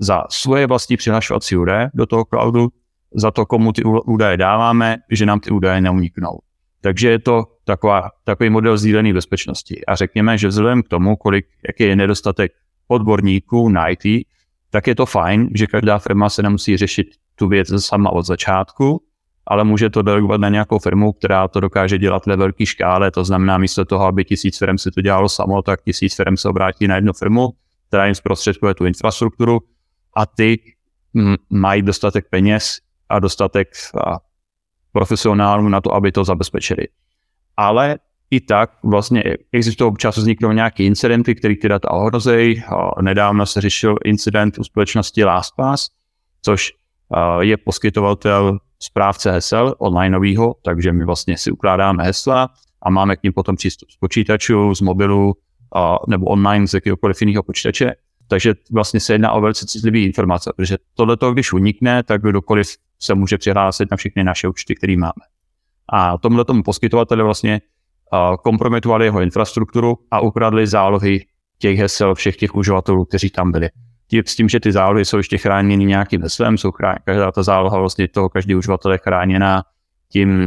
za 0.00 0.24
svoje 0.30 0.66
vlastní 0.66 0.96
přihlašovací 0.96 1.56
údaje 1.56 1.90
do 1.94 2.06
toho 2.06 2.24
cloudu, 2.24 2.68
za 3.14 3.30
to, 3.30 3.46
komu 3.46 3.72
ty 3.72 3.82
údaje 3.84 4.36
dáváme, 4.36 4.96
že 5.10 5.26
nám 5.26 5.40
ty 5.40 5.50
údaje 5.50 5.80
neuniknou. 5.80 6.38
Takže 6.80 7.10
je 7.10 7.18
to 7.18 7.44
taková, 7.64 8.10
takový 8.24 8.50
model 8.50 8.76
sdílené 8.76 9.12
bezpečnosti. 9.12 9.84
A 9.86 9.94
řekněme, 9.94 10.38
že 10.38 10.48
vzhledem 10.48 10.82
k 10.82 10.88
tomu, 10.88 11.16
kolik, 11.16 11.46
jaký 11.68 11.82
je 11.82 11.96
nedostatek 11.96 12.52
odborníků 12.88 13.68
na 13.68 13.88
IT, 13.88 14.26
tak 14.70 14.86
je 14.86 14.94
to 14.94 15.06
fajn, 15.06 15.50
že 15.54 15.66
každá 15.66 15.98
firma 15.98 16.28
se 16.28 16.42
nemusí 16.42 16.76
řešit 16.76 17.06
tu 17.34 17.48
věc 17.48 17.84
sama 17.84 18.10
od 18.10 18.22
začátku, 18.22 19.02
ale 19.46 19.64
může 19.64 19.90
to 19.90 20.02
delegovat 20.02 20.40
na 20.40 20.48
nějakou 20.48 20.78
firmu, 20.78 21.12
která 21.12 21.48
to 21.48 21.60
dokáže 21.60 21.98
dělat 21.98 22.26
ve 22.26 22.36
velké 22.36 22.66
škále. 22.66 23.10
To 23.10 23.24
znamená, 23.24 23.58
místo 23.58 23.84
toho, 23.84 24.04
aby 24.06 24.24
tisíc 24.24 24.58
firm 24.58 24.78
si 24.78 24.90
to 24.90 25.00
dělalo 25.00 25.28
samo, 25.28 25.62
tak 25.62 25.82
tisíc 25.82 26.16
firm 26.16 26.36
se 26.36 26.48
obrátí 26.48 26.88
na 26.88 26.94
jednu 26.94 27.12
firmu, 27.12 27.48
která 27.88 28.06
jim 28.06 28.14
zprostředkuje 28.14 28.74
tu 28.74 28.84
infrastrukturu 28.84 29.60
a 30.16 30.26
ty 30.26 30.74
mají 31.50 31.82
dostatek 31.82 32.26
peněz 32.30 32.78
a 33.08 33.18
dostatek 33.18 33.68
profesionálů 34.92 35.68
na 35.68 35.80
to, 35.80 35.94
aby 35.94 36.12
to 36.12 36.24
zabezpečili. 36.24 36.86
Ale 37.62 37.98
i 38.30 38.40
tak 38.40 38.70
vlastně 38.84 39.22
existují 39.52 39.88
občas 39.88 40.16
vzniknou 40.16 40.52
nějaké 40.52 40.82
incidenty, 40.82 41.34
které 41.34 41.54
ty 41.56 41.68
data 41.68 41.90
ohrozejí. 41.90 42.62
Nedávno 43.00 43.46
se 43.46 43.60
řešil 43.60 43.96
incident 44.04 44.58
u 44.58 44.64
společnosti 44.64 45.24
LastPass, 45.24 45.88
což 46.42 46.72
je 47.40 47.56
poskytovatel 47.56 48.58
správce 48.78 49.32
hesel 49.32 49.74
onlineového, 49.78 50.54
takže 50.62 50.92
my 50.92 51.04
vlastně 51.04 51.38
si 51.38 51.50
ukládáme 51.50 52.04
hesla 52.04 52.48
a 52.82 52.90
máme 52.90 53.16
k 53.16 53.22
ním 53.22 53.32
potom 53.32 53.56
přístup 53.56 53.90
z 53.90 53.96
počítačů, 53.96 54.74
z 54.74 54.80
mobilu 54.80 55.34
nebo 56.08 56.26
online 56.26 56.66
z 56.66 56.74
jakéhokoliv 56.74 57.20
jiného 57.20 57.42
počítače. 57.42 57.92
Takže 58.28 58.54
vlastně 58.72 59.00
se 59.00 59.14
jedná 59.14 59.32
o 59.32 59.40
velice 59.40 59.66
citlivý 59.66 60.04
informace, 60.04 60.52
protože 60.56 60.76
tohle, 60.94 61.16
když 61.32 61.52
unikne, 61.52 62.02
tak 62.02 62.22
kdokoliv 62.22 62.66
se 62.98 63.14
může 63.14 63.38
přihlásit 63.38 63.90
na 63.90 63.96
všechny 63.96 64.24
naše 64.24 64.48
účty, 64.48 64.74
které 64.74 64.96
máme. 64.96 65.29
A 65.92 66.18
tomhle 66.18 66.44
tomu 66.44 66.62
poskytovateli 66.62 67.22
vlastně 67.22 67.60
kompromitovali 68.42 69.04
jeho 69.04 69.20
infrastrukturu 69.20 69.98
a 70.10 70.20
ukradli 70.20 70.66
zálohy 70.66 71.24
těch 71.58 71.78
hesel 71.78 72.14
všech 72.14 72.36
těch 72.36 72.54
uživatelů, 72.54 73.04
kteří 73.04 73.30
tam 73.30 73.52
byli. 73.52 73.68
S 74.26 74.36
tím, 74.36 74.48
že 74.48 74.60
ty 74.60 74.72
zálohy 74.72 75.04
jsou 75.04 75.16
ještě 75.16 75.38
chráněny 75.38 75.84
nějakým 75.84 76.22
heslem, 76.22 76.58
jsou 76.58 76.72
chráněny, 76.72 77.00
každá 77.04 77.32
ta 77.32 77.42
záloha 77.42 77.78
vlastně 77.78 78.08
toho 78.08 78.28
každý 78.28 78.54
uživatel 78.54 78.92
je 78.92 78.98
chráněná 78.98 79.62
tím 80.12 80.42
eh, 80.42 80.46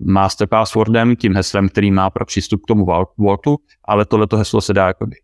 master 0.00 0.48
passwordem, 0.48 1.16
tím 1.16 1.34
heslem, 1.34 1.68
který 1.68 1.90
má 1.90 2.10
pro 2.10 2.24
přístup 2.24 2.62
k 2.62 2.66
tomu 2.66 2.86
vaultu, 3.18 3.56
ale 3.84 4.04
tohleto 4.04 4.36
heslo 4.36 4.60
se 4.60 4.74
dá 4.74 4.86
jakoby 4.86 5.16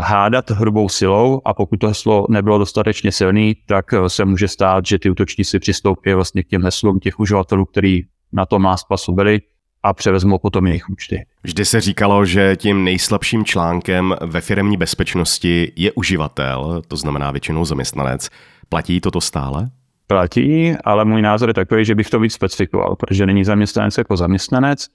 hádat 0.00 0.50
hrubou 0.50 0.88
silou 0.88 1.40
a 1.44 1.54
pokud 1.54 1.76
to 1.76 1.88
heslo 1.88 2.26
nebylo 2.30 2.58
dostatečně 2.58 3.12
silný, 3.12 3.54
tak 3.66 3.92
eh, 3.92 4.08
se 4.08 4.24
může 4.24 4.48
stát, 4.48 4.86
že 4.86 4.98
ty 4.98 5.10
útočníci 5.10 5.58
přistoupí 5.58 6.12
vlastně 6.12 6.42
k 6.42 6.48
těm 6.48 6.62
heslům 6.62 7.00
těch 7.00 7.20
uživatelů, 7.20 7.64
který 7.64 8.02
na 8.32 8.46
to 8.46 8.58
má 8.58 8.76
spasu 8.76 9.12
byli 9.12 9.40
a 9.82 9.92
převezmou 9.92 10.38
potom 10.38 10.66
jejich 10.66 10.90
účty. 10.90 11.26
Vždy 11.42 11.64
se 11.64 11.80
říkalo, 11.80 12.26
že 12.26 12.56
tím 12.56 12.84
nejslabším 12.84 13.44
článkem 13.44 14.14
ve 14.20 14.40
firmní 14.40 14.76
bezpečnosti 14.76 15.72
je 15.76 15.92
uživatel, 15.92 16.82
to 16.88 16.96
znamená 16.96 17.30
většinou 17.30 17.64
zaměstnanec. 17.64 18.28
Platí 18.68 19.00
toto 19.00 19.20
stále? 19.20 19.70
Platí, 20.06 20.74
ale 20.84 21.04
můj 21.04 21.22
názor 21.22 21.50
je 21.50 21.54
takový, 21.54 21.84
že 21.84 21.94
bych 21.94 22.10
to 22.10 22.20
víc 22.20 22.32
specifikoval, 22.32 22.96
protože 22.96 23.26
není 23.26 23.44
zaměstnanec 23.44 23.98
jako 23.98 24.16
zaměstnanec, 24.16 24.88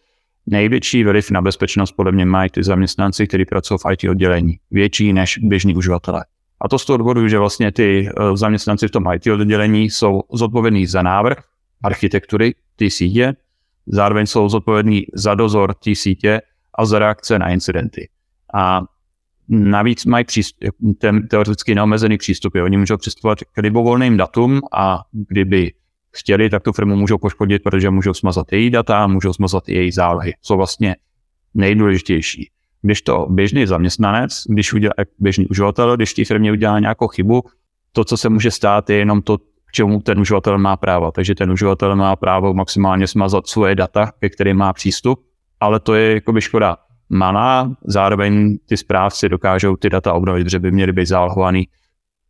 největší 0.45 1.03
vliv 1.03 1.31
na 1.31 1.41
bezpečnost 1.41 1.91
podle 1.91 2.11
mě 2.11 2.25
mají 2.25 2.49
ty 2.49 2.63
zaměstnanci, 2.63 3.27
kteří 3.27 3.45
pracují 3.45 3.77
v 3.77 3.91
IT 3.91 4.09
oddělení. 4.09 4.59
Větší 4.71 5.13
než 5.13 5.37
běžní 5.37 5.75
uživatelé. 5.75 6.25
A 6.61 6.67
to 6.67 6.79
z 6.79 6.85
toho 6.85 6.97
důvodu, 6.97 7.27
že 7.27 7.39
vlastně 7.39 7.71
ty 7.71 8.09
eh, 8.09 8.37
zaměstnanci 8.37 8.87
v 8.87 8.91
tom 8.91 9.03
IT 9.13 9.27
oddělení 9.27 9.89
jsou 9.89 10.21
zodpovědní 10.33 10.85
za 10.85 11.01
návrh 11.01 11.37
architektury 11.83 12.55
té 12.77 12.89
sítě, 12.89 13.33
zároveň 13.87 14.25
jsou 14.25 14.49
zodpovědní 14.49 15.05
za 15.13 15.35
dozor 15.35 15.73
té 15.73 15.95
sítě 15.95 16.41
a 16.73 16.85
za 16.85 16.99
reakce 16.99 17.39
na 17.39 17.49
incidenty. 17.49 18.09
A 18.53 18.81
navíc 19.49 20.05
mají 20.05 20.25
přístup, 20.25 20.59
ten 20.97 21.27
teoreticky 21.27 21.75
neomezený 21.75 22.17
přístup. 22.17 22.53
Oni 22.63 22.77
můžou 22.77 22.97
přistupovat 22.97 23.39
k 23.39 23.61
libovolným 23.61 24.17
datům 24.17 24.61
a 24.73 24.99
kdyby 25.11 25.73
chtěli, 26.17 26.49
tak 26.49 26.63
tu 26.63 26.73
firmu 26.73 26.95
můžou 26.95 27.17
poškodit, 27.17 27.63
protože 27.63 27.89
můžou 27.89 28.13
smazat 28.13 28.53
její 28.53 28.69
data, 28.69 29.07
můžou 29.07 29.33
smazat 29.33 29.69
i 29.69 29.73
její 29.73 29.91
zálohy, 29.91 30.33
co 30.41 30.57
vlastně 30.57 30.95
nejdůležitější. 31.53 32.49
Když 32.81 33.01
to 33.01 33.27
běžný 33.29 33.65
zaměstnanec, 33.65 34.43
když 34.49 34.73
udělá, 34.73 34.93
běžný 35.19 35.47
uživatel, 35.47 35.95
když 35.95 36.13
té 36.13 36.25
firmě 36.25 36.51
udělá 36.51 36.79
nějakou 36.79 37.07
chybu, 37.07 37.43
to, 37.91 38.03
co 38.03 38.17
se 38.17 38.29
může 38.29 38.51
stát, 38.51 38.89
je 38.89 38.97
jenom 38.97 39.21
to, 39.21 39.37
k 39.69 39.71
čemu 39.71 40.01
ten 40.01 40.19
uživatel 40.19 40.57
má 40.57 40.77
právo. 40.77 41.11
Takže 41.11 41.35
ten 41.35 41.51
uživatel 41.51 41.95
má 41.95 42.15
právo 42.15 42.53
maximálně 42.53 43.07
smazat 43.07 43.47
svoje 43.47 43.75
data, 43.75 44.11
ke 44.19 44.29
kterým 44.29 44.57
má 44.57 44.73
přístup, 44.73 45.19
ale 45.59 45.79
to 45.79 45.95
je 45.95 46.13
jako 46.13 46.33
by 46.33 46.41
škoda 46.41 46.77
malá, 47.09 47.71
zároveň 47.85 48.57
ty 48.65 48.77
správci 48.77 49.29
dokážou 49.29 49.75
ty 49.75 49.89
data 49.89 50.13
obnovit, 50.13 50.43
protože 50.43 50.59
by 50.59 50.71
měly 50.71 50.91
být 50.91 51.05
zálohovaný 51.05 51.67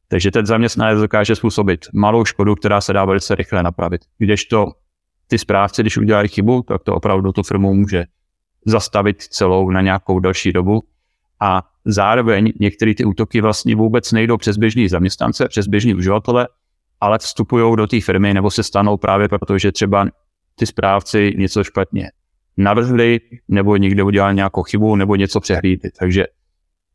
takže 0.08 0.32
ten 0.32 0.46
zaměstnanec 0.46 1.00
dokáže 1.00 1.36
způsobit 1.36 1.86
malou 1.94 2.26
škodu, 2.26 2.56
která 2.56 2.82
se 2.82 2.94
dá 2.94 3.06
velice 3.06 3.36
rychle 3.36 3.64
napravit. 3.64 4.02
Kdežto 4.18 4.72
ty 5.28 5.38
správci, 5.38 5.82
když 5.82 5.98
udělají 5.98 6.28
chybu, 6.28 6.64
tak 6.68 6.84
to 6.84 6.96
opravdu 6.96 7.32
tu 7.32 7.44
firmu 7.44 7.74
může 7.74 8.06
zastavit 8.66 9.22
celou 9.22 9.70
na 9.70 9.82
nějakou 9.82 10.20
další 10.20 10.54
dobu. 10.54 10.84
A 11.42 11.64
zároveň 11.86 12.54
některé 12.60 12.96
ty 12.96 13.06
útoky 13.06 13.42
vlastně 13.42 13.76
vůbec 13.76 14.12
nejdou 14.12 14.38
přes 14.38 14.58
běžný 14.58 14.88
zaměstnance, 14.88 15.48
přes 15.48 15.68
běžný 15.68 15.96
uživatele, 15.96 16.48
ale 17.02 17.20
vstupují 17.20 17.76
do 17.76 17.88
té 17.88 18.02
firmy 18.02 18.34
nebo 18.34 18.52
se 18.52 18.64
stanou 18.64 18.98
právě 18.98 19.28
proto, 19.28 19.58
že 19.58 19.72
třeba 19.72 20.08
ty 20.56 20.66
správci 20.66 21.34
něco 21.38 21.64
špatně 21.64 22.12
navrhli, 22.58 23.20
nebo 23.48 23.78
někde 23.78 24.04
udělali 24.04 24.36
nějakou 24.36 24.64
chybu, 24.64 24.96
nebo 24.96 25.16
něco 25.16 25.40
přehlídli. 25.40 25.90
Takže 26.00 26.26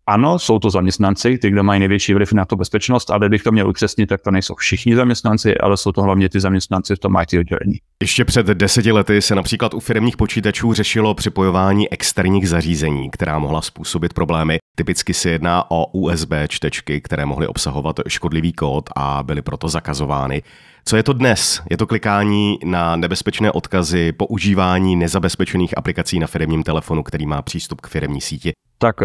ano, 0.06 0.38
jsou 0.38 0.58
to 0.58 0.70
zaměstnanci, 0.70 1.38
ty, 1.38 1.50
kdo 1.50 1.62
mají 1.62 1.80
největší 1.80 2.14
vliv 2.14 2.32
na 2.32 2.44
to 2.44 2.56
bezpečnost, 2.56 3.10
ale 3.10 3.28
bych 3.28 3.42
to 3.42 3.52
měl 3.52 3.68
upřesnit, 3.68 4.08
tak 4.08 4.20
to 4.20 4.30
nejsou 4.30 4.54
všichni 4.54 4.96
zaměstnanci, 4.96 5.58
ale 5.58 5.76
jsou 5.76 5.92
to 5.92 6.02
hlavně 6.02 6.28
ty 6.28 6.40
zaměstnanci 6.40 6.96
v 6.96 6.98
tom 6.98 7.16
IT 7.22 7.38
oddělení. 7.38 7.78
Ještě 8.02 8.24
před 8.24 8.46
deseti 8.46 8.92
lety 8.92 9.22
se 9.22 9.34
například 9.34 9.74
u 9.74 9.80
firmních 9.80 10.16
počítačů 10.16 10.72
řešilo 10.72 11.14
připojování 11.14 11.92
externích 11.92 12.48
zařízení, 12.48 13.10
která 13.10 13.38
mohla 13.38 13.62
způsobit 13.62 14.14
problémy. 14.14 14.58
Typicky 14.76 15.14
se 15.14 15.30
jedná 15.30 15.70
o 15.70 15.86
USB 15.86 16.32
čtečky, 16.48 17.00
které 17.00 17.26
mohly 17.26 17.46
obsahovat 17.46 18.00
škodlivý 18.08 18.52
kód 18.52 18.90
a 18.96 19.22
byly 19.22 19.42
proto 19.42 19.68
zakazovány. 19.68 20.42
Co 20.84 20.96
je 20.96 21.02
to 21.02 21.12
dnes? 21.12 21.62
Je 21.70 21.76
to 21.76 21.86
klikání 21.86 22.58
na 22.64 22.96
nebezpečné 22.96 23.52
odkazy, 23.52 24.12
používání 24.12 24.96
nezabezpečených 24.96 25.78
aplikací 25.78 26.18
na 26.18 26.26
firmním 26.26 26.62
telefonu, 26.62 27.02
který 27.02 27.26
má 27.26 27.42
přístup 27.42 27.80
k 27.80 27.88
firmní 27.88 28.20
síti. 28.20 28.52
Tak 28.78 28.96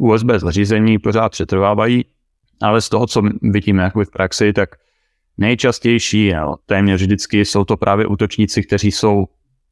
USB 0.00 0.26
zařízení 0.36 0.98
pořád 0.98 1.28
přetrvávají, 1.28 2.04
ale 2.62 2.80
z 2.80 2.88
toho, 2.88 3.06
co 3.06 3.22
vidíme 3.42 3.82
jako 3.82 4.04
v 4.04 4.10
praxi, 4.10 4.52
tak 4.52 4.68
nejčastější, 5.38 6.32
no, 6.32 6.56
téměř 6.66 7.00
vždycky 7.02 7.44
jsou 7.44 7.64
to 7.64 7.76
právě 7.76 8.06
útočníci, 8.06 8.62
kteří 8.62 8.90
jsou 8.90 9.26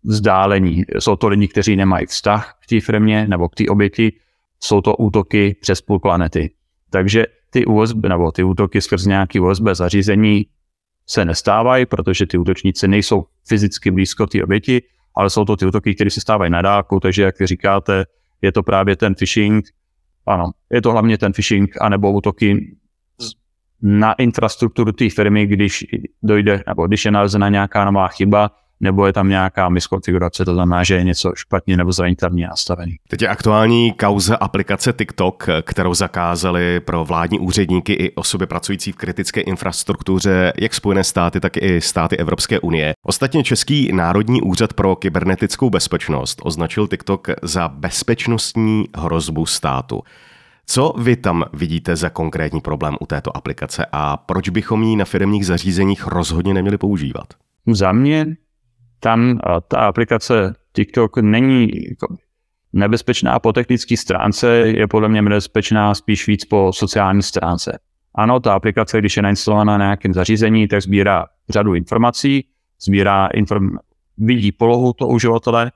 vzdálení. 0.05 0.85
Jsou 0.99 1.17
to 1.17 1.29
lidi, 1.29 1.49
kteří 1.49 1.77
nemají 1.77 2.07
vztah 2.07 2.55
k 2.65 2.67
té 2.67 2.81
firmě 2.81 3.27
nebo 3.29 3.49
k 3.49 3.55
té 3.55 3.65
oběti. 3.69 4.13
Jsou 4.61 4.81
to 4.81 4.97
útoky 4.97 5.57
přes 5.61 5.81
půl 5.81 5.99
planety. 5.99 6.51
Takže 6.91 7.27
ty 7.51 7.67
USB 7.67 7.97
nebo 7.97 8.33
ty 8.33 8.43
útoky 8.43 8.81
skrz 8.81 9.07
nějaký 9.07 9.41
USB 9.41 9.65
zařízení 9.73 10.47
se 11.07 11.25
nestávají, 11.25 11.87
protože 11.87 12.27
ty 12.27 12.39
útočníci 12.39 12.89
nejsou 12.89 13.25
fyzicky 13.49 13.91
blízko 13.91 14.27
té 14.27 14.45
oběti, 14.45 14.83
ale 15.15 15.31
jsou 15.31 15.45
to 15.45 15.57
ty 15.57 15.67
útoky, 15.67 15.95
které 15.95 16.11
se 16.11 16.21
stávají 16.21 16.51
na 16.51 16.63
dálku, 16.63 17.01
takže 17.01 17.23
jak 17.23 17.35
říkáte, 17.43 18.05
je 18.43 18.53
to 18.53 18.63
právě 18.63 18.97
ten 18.97 19.15
phishing, 19.15 19.65
ano, 20.31 20.51
je 20.73 20.83
to 20.83 20.93
hlavně 20.93 21.19
ten 21.19 21.33
phishing 21.33 21.83
anebo 21.83 22.13
útoky 22.13 22.77
na 23.83 24.13
infrastrukturu 24.13 24.93
té 24.93 25.11
firmy, 25.11 25.47
když 25.47 25.87
dojde, 26.23 26.63
nebo 26.67 26.87
když 26.87 27.05
je 27.05 27.11
nalezena 27.11 27.49
nějaká 27.49 27.85
nová 27.85 28.09
chyba, 28.09 28.51
nebo 28.81 29.07
je 29.07 29.13
tam 29.13 29.29
nějaká 29.29 29.69
miskonfigurace, 29.69 30.45
to 30.45 30.55
znamená, 30.55 30.85
že 30.85 30.95
je 30.95 31.05
něco 31.05 31.33
špatně 31.35 31.77
nebo 31.77 31.93
zranitelně 31.93 32.47
nastavený. 32.47 32.97
Teď 33.09 33.23
je 33.23 33.29
aktuální 33.29 33.93
kauza 33.93 34.37
aplikace 34.37 34.93
TikTok, 34.93 35.47
kterou 35.63 35.95
zakázali 35.95 36.81
pro 36.81 37.05
vládní 37.05 37.39
úředníky 37.39 37.93
i 37.93 38.15
osoby 38.15 38.47
pracující 38.47 38.93
v 38.93 38.97
kritické 38.97 39.41
infrastruktuře, 39.41 40.53
jak 40.59 40.75
Spojené 40.75 41.05
státy, 41.05 41.41
tak 41.41 41.57
i 41.57 41.81
státy 41.81 42.17
Evropské 42.17 42.61
unie. 42.61 42.93
Ostatně 43.07 43.45
Český 43.45 43.93
národní 43.93 44.43
úřad 44.43 44.73
pro 44.73 44.97
kybernetickou 44.97 45.71
bezpečnost 45.71 46.41
označil 46.45 46.89
TikTok 46.89 47.29
za 47.43 47.69
bezpečnostní 47.69 48.85
hrozbu 48.97 49.47
státu. 49.47 50.03
Co 50.67 50.95
vy 50.99 51.17
tam 51.17 51.45
vidíte 51.53 51.97
za 51.97 52.11
konkrétní 52.11 52.61
problém 52.61 52.97
u 53.01 53.07
této 53.07 53.37
aplikace 53.37 53.87
a 53.93 54.17
proč 54.17 54.49
bychom 54.49 54.83
ji 54.83 54.97
na 54.97 55.05
firmních 55.05 55.47
zařízeních 55.47 56.07
rozhodně 56.07 56.55
neměli 56.55 56.79
používat? 56.79 57.27
Za 57.67 57.93
mě 57.93 58.27
tam 59.01 59.41
ta 59.69 59.79
aplikace 59.79 60.55
TikTok 60.73 61.19
není 61.19 61.71
jako 61.89 62.17
nebezpečná 62.73 63.39
po 63.39 63.53
technické 63.53 63.97
stránce, 63.97 64.57
je 64.57 64.87
podle 64.87 65.09
mě 65.09 65.23
nebezpečná 65.23 65.95
spíš 65.95 66.27
víc 66.27 66.45
po 66.45 66.73
sociální 66.75 67.23
stránce. 67.23 67.79
Ano, 68.15 68.41
ta 68.41 68.55
aplikace, 68.55 68.99
když 68.99 69.17
je 69.17 69.23
nainstalovaná 69.23 69.79
na 69.79 69.85
nějakém 69.85 70.15
zařízení, 70.15 70.69
tak 70.69 70.83
sbírá 70.83 71.27
řadu 71.49 71.75
informací, 71.75 72.49
sbírá 72.81 73.29
inform- 73.29 73.79
vidí 74.19 74.53
polohu 74.53 74.93
toho 74.93 75.11
uživatele, 75.11 75.73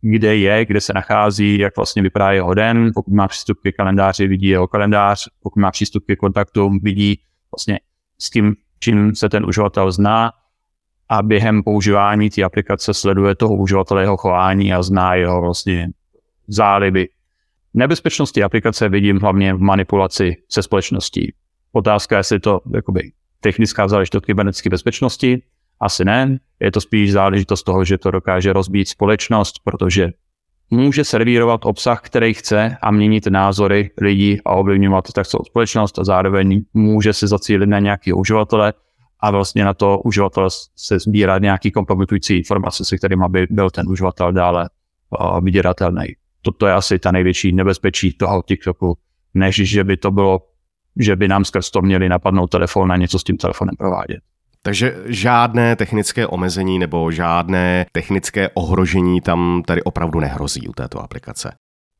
kde 0.00 0.36
je, 0.36 0.64
kde 0.64 0.80
se 0.80 0.92
nachází, 0.92 1.58
jak 1.58 1.76
vlastně 1.76 2.02
vypadá 2.02 2.32
jeho 2.32 2.54
den, 2.54 2.90
pokud 2.94 3.14
má 3.14 3.28
přístup 3.28 3.58
ke 3.62 3.72
kalendáři, 3.72 4.26
vidí 4.26 4.46
jeho 4.46 4.68
kalendář, 4.68 5.28
pokud 5.42 5.60
má 5.60 5.70
přístup 5.70 6.04
ke 6.06 6.16
kontaktům, 6.16 6.78
vidí 6.82 7.20
vlastně 7.56 7.80
s 8.18 8.30
tím, 8.30 8.54
čím 8.80 9.14
se 9.14 9.28
ten 9.28 9.46
uživatel 9.46 9.92
zná, 9.92 10.32
a 11.08 11.22
během 11.22 11.62
používání 11.62 12.30
té 12.30 12.42
aplikace 12.42 12.94
sleduje 12.94 13.34
toho 13.34 13.54
uživatele 13.54 14.02
jeho 14.02 14.16
chování 14.16 14.72
a 14.72 14.82
zná 14.82 15.14
jeho 15.14 15.40
vlastně 15.40 15.88
záliby. 16.48 17.08
Nebezpečnost 17.74 18.32
té 18.32 18.42
aplikace 18.42 18.88
vidím 18.88 19.18
hlavně 19.18 19.54
v 19.54 19.60
manipulaci 19.60 20.36
se 20.48 20.62
společností. 20.62 21.32
Otázka 21.72 22.16
je, 22.16 22.20
jestli 22.20 22.40
to 22.40 22.60
jakoby, 22.74 23.12
technická 23.40 23.88
záležitost 23.88 24.24
kybernetické 24.24 24.70
bezpečnosti. 24.70 25.42
Asi 25.80 26.04
ne. 26.04 26.38
Je 26.60 26.72
to 26.72 26.80
spíš 26.80 27.12
záležitost 27.12 27.62
toho, 27.62 27.84
že 27.84 27.98
to 27.98 28.10
dokáže 28.10 28.52
rozbít 28.52 28.88
společnost, 28.88 29.54
protože 29.64 30.10
může 30.70 31.04
servírovat 31.04 31.66
obsah, 31.66 32.00
který 32.00 32.34
chce 32.34 32.76
a 32.82 32.90
měnit 32.90 33.26
názory 33.26 33.90
lidí 34.00 34.40
a 34.44 34.50
ovlivňovat 34.50 35.12
tak 35.12 35.26
společnost 35.26 35.98
a 35.98 36.04
zároveň 36.04 36.64
může 36.74 37.12
se 37.12 37.26
zacílit 37.26 37.68
na 37.68 37.78
nějaký 37.78 38.12
uživatele, 38.12 38.72
a 39.20 39.30
vlastně 39.30 39.64
na 39.64 39.74
to 39.74 39.98
uživatel 39.98 40.48
se 40.76 40.98
sbírá 40.98 41.38
nějaký 41.38 41.70
kompromitující 41.70 42.36
informace, 42.36 42.84
se 42.84 42.96
kterým 42.96 43.24
by 43.28 43.46
byl 43.50 43.70
ten 43.70 43.88
uživatel 43.88 44.32
dále 44.32 44.68
uh. 45.20 45.40
Toto 46.42 46.66
je 46.66 46.72
asi 46.72 46.98
ta 46.98 47.12
největší 47.12 47.52
nebezpečí 47.52 48.12
toho 48.12 48.42
TikToku, 48.42 48.98
než 49.34 49.56
že 49.56 49.84
by 49.84 49.96
to 49.96 50.10
bylo, 50.10 50.42
že 50.96 51.16
by 51.16 51.28
nám 51.28 51.44
skrz 51.44 51.70
to 51.70 51.82
měli 51.82 52.08
napadnout 52.08 52.46
telefon 52.46 52.92
a 52.92 52.96
něco 52.96 53.18
s 53.18 53.24
tím 53.24 53.36
telefonem 53.36 53.76
provádět. 53.78 54.18
Takže 54.62 54.96
žádné 55.04 55.76
technické 55.76 56.26
omezení 56.26 56.78
nebo 56.78 57.12
žádné 57.12 57.86
technické 57.92 58.48
ohrožení 58.54 59.20
tam 59.20 59.62
tady 59.66 59.82
opravdu 59.82 60.20
nehrozí 60.20 60.68
u 60.68 60.72
této 60.72 61.02
aplikace. 61.02 61.54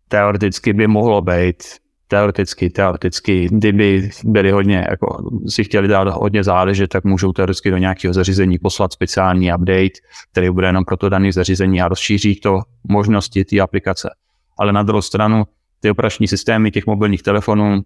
Teoreticky 0.08 0.72
by 0.72 0.86
mohlo 0.86 1.22
být, 1.22 1.62
teoreticky, 2.08 2.70
teoreticky, 2.70 3.48
kdyby 3.50 4.10
byli 4.24 4.50
hodně, 4.50 4.86
jako 4.90 5.30
si 5.48 5.64
chtěli 5.64 5.88
dát 5.88 6.08
hodně 6.08 6.44
záležet, 6.44 6.86
tak 6.86 7.04
můžou 7.04 7.32
teoreticky 7.32 7.70
do 7.70 7.76
nějakého 7.76 8.14
zařízení 8.14 8.58
poslat 8.58 8.92
speciální 8.92 9.54
update, 9.54 10.00
který 10.32 10.50
bude 10.50 10.66
jenom 10.66 10.84
pro 10.84 10.96
to 10.96 11.08
dané 11.08 11.32
zařízení 11.32 11.82
a 11.82 11.88
rozšíří 11.88 12.40
to 12.40 12.60
možnosti 12.88 13.44
té 13.44 13.60
aplikace. 13.60 14.10
Ale 14.58 14.72
na 14.72 14.82
druhou 14.82 15.02
stranu 15.02 15.44
ty 15.80 15.90
operační 15.90 16.28
systémy 16.28 16.70
těch 16.70 16.86
mobilních 16.86 17.22
telefonů 17.22 17.82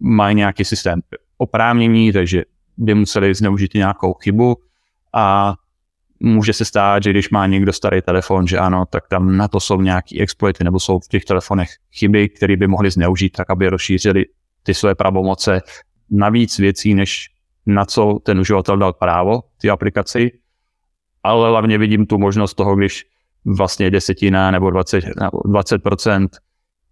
mají 0.00 0.36
nějaký 0.36 0.64
systém 0.64 1.00
oprávnění, 1.38 2.12
takže 2.12 2.42
by 2.76 2.94
museli 2.94 3.34
zneužít 3.34 3.74
nějakou 3.74 4.14
chybu 4.14 4.56
a 5.12 5.54
může 6.22 6.52
se 6.52 6.64
stát, 6.64 7.02
že 7.02 7.10
když 7.10 7.30
má 7.30 7.46
někdo 7.46 7.72
starý 7.72 8.02
telefon, 8.02 8.46
že 8.46 8.58
ano, 8.58 8.84
tak 8.90 9.08
tam 9.08 9.36
na 9.36 9.48
to 9.48 9.60
jsou 9.60 9.80
nějaký 9.80 10.20
exploity 10.20 10.64
nebo 10.64 10.80
jsou 10.80 10.98
v 10.98 11.08
těch 11.08 11.24
telefonech 11.24 11.68
chyby, 11.92 12.28
které 12.28 12.56
by 12.56 12.66
mohli 12.66 12.90
zneužít 12.90 13.30
tak, 13.30 13.50
aby 13.50 13.68
rozšířili 13.68 14.24
ty 14.62 14.74
své 14.74 14.94
pravomoce 14.94 15.60
na 16.10 16.28
víc 16.28 16.58
věcí, 16.58 16.94
než 16.94 17.28
na 17.66 17.84
co 17.84 18.18
ten 18.22 18.40
uživatel 18.40 18.76
dal 18.76 18.92
právo, 18.92 19.40
ty 19.60 19.70
aplikaci. 19.70 20.30
Ale 21.22 21.50
hlavně 21.50 21.78
vidím 21.78 22.06
tu 22.06 22.18
možnost 22.18 22.54
toho, 22.54 22.76
když 22.76 23.04
vlastně 23.44 23.90
desetina 23.90 24.50
nebo 24.50 24.70
20, 24.70 25.04
20%, 25.04 26.28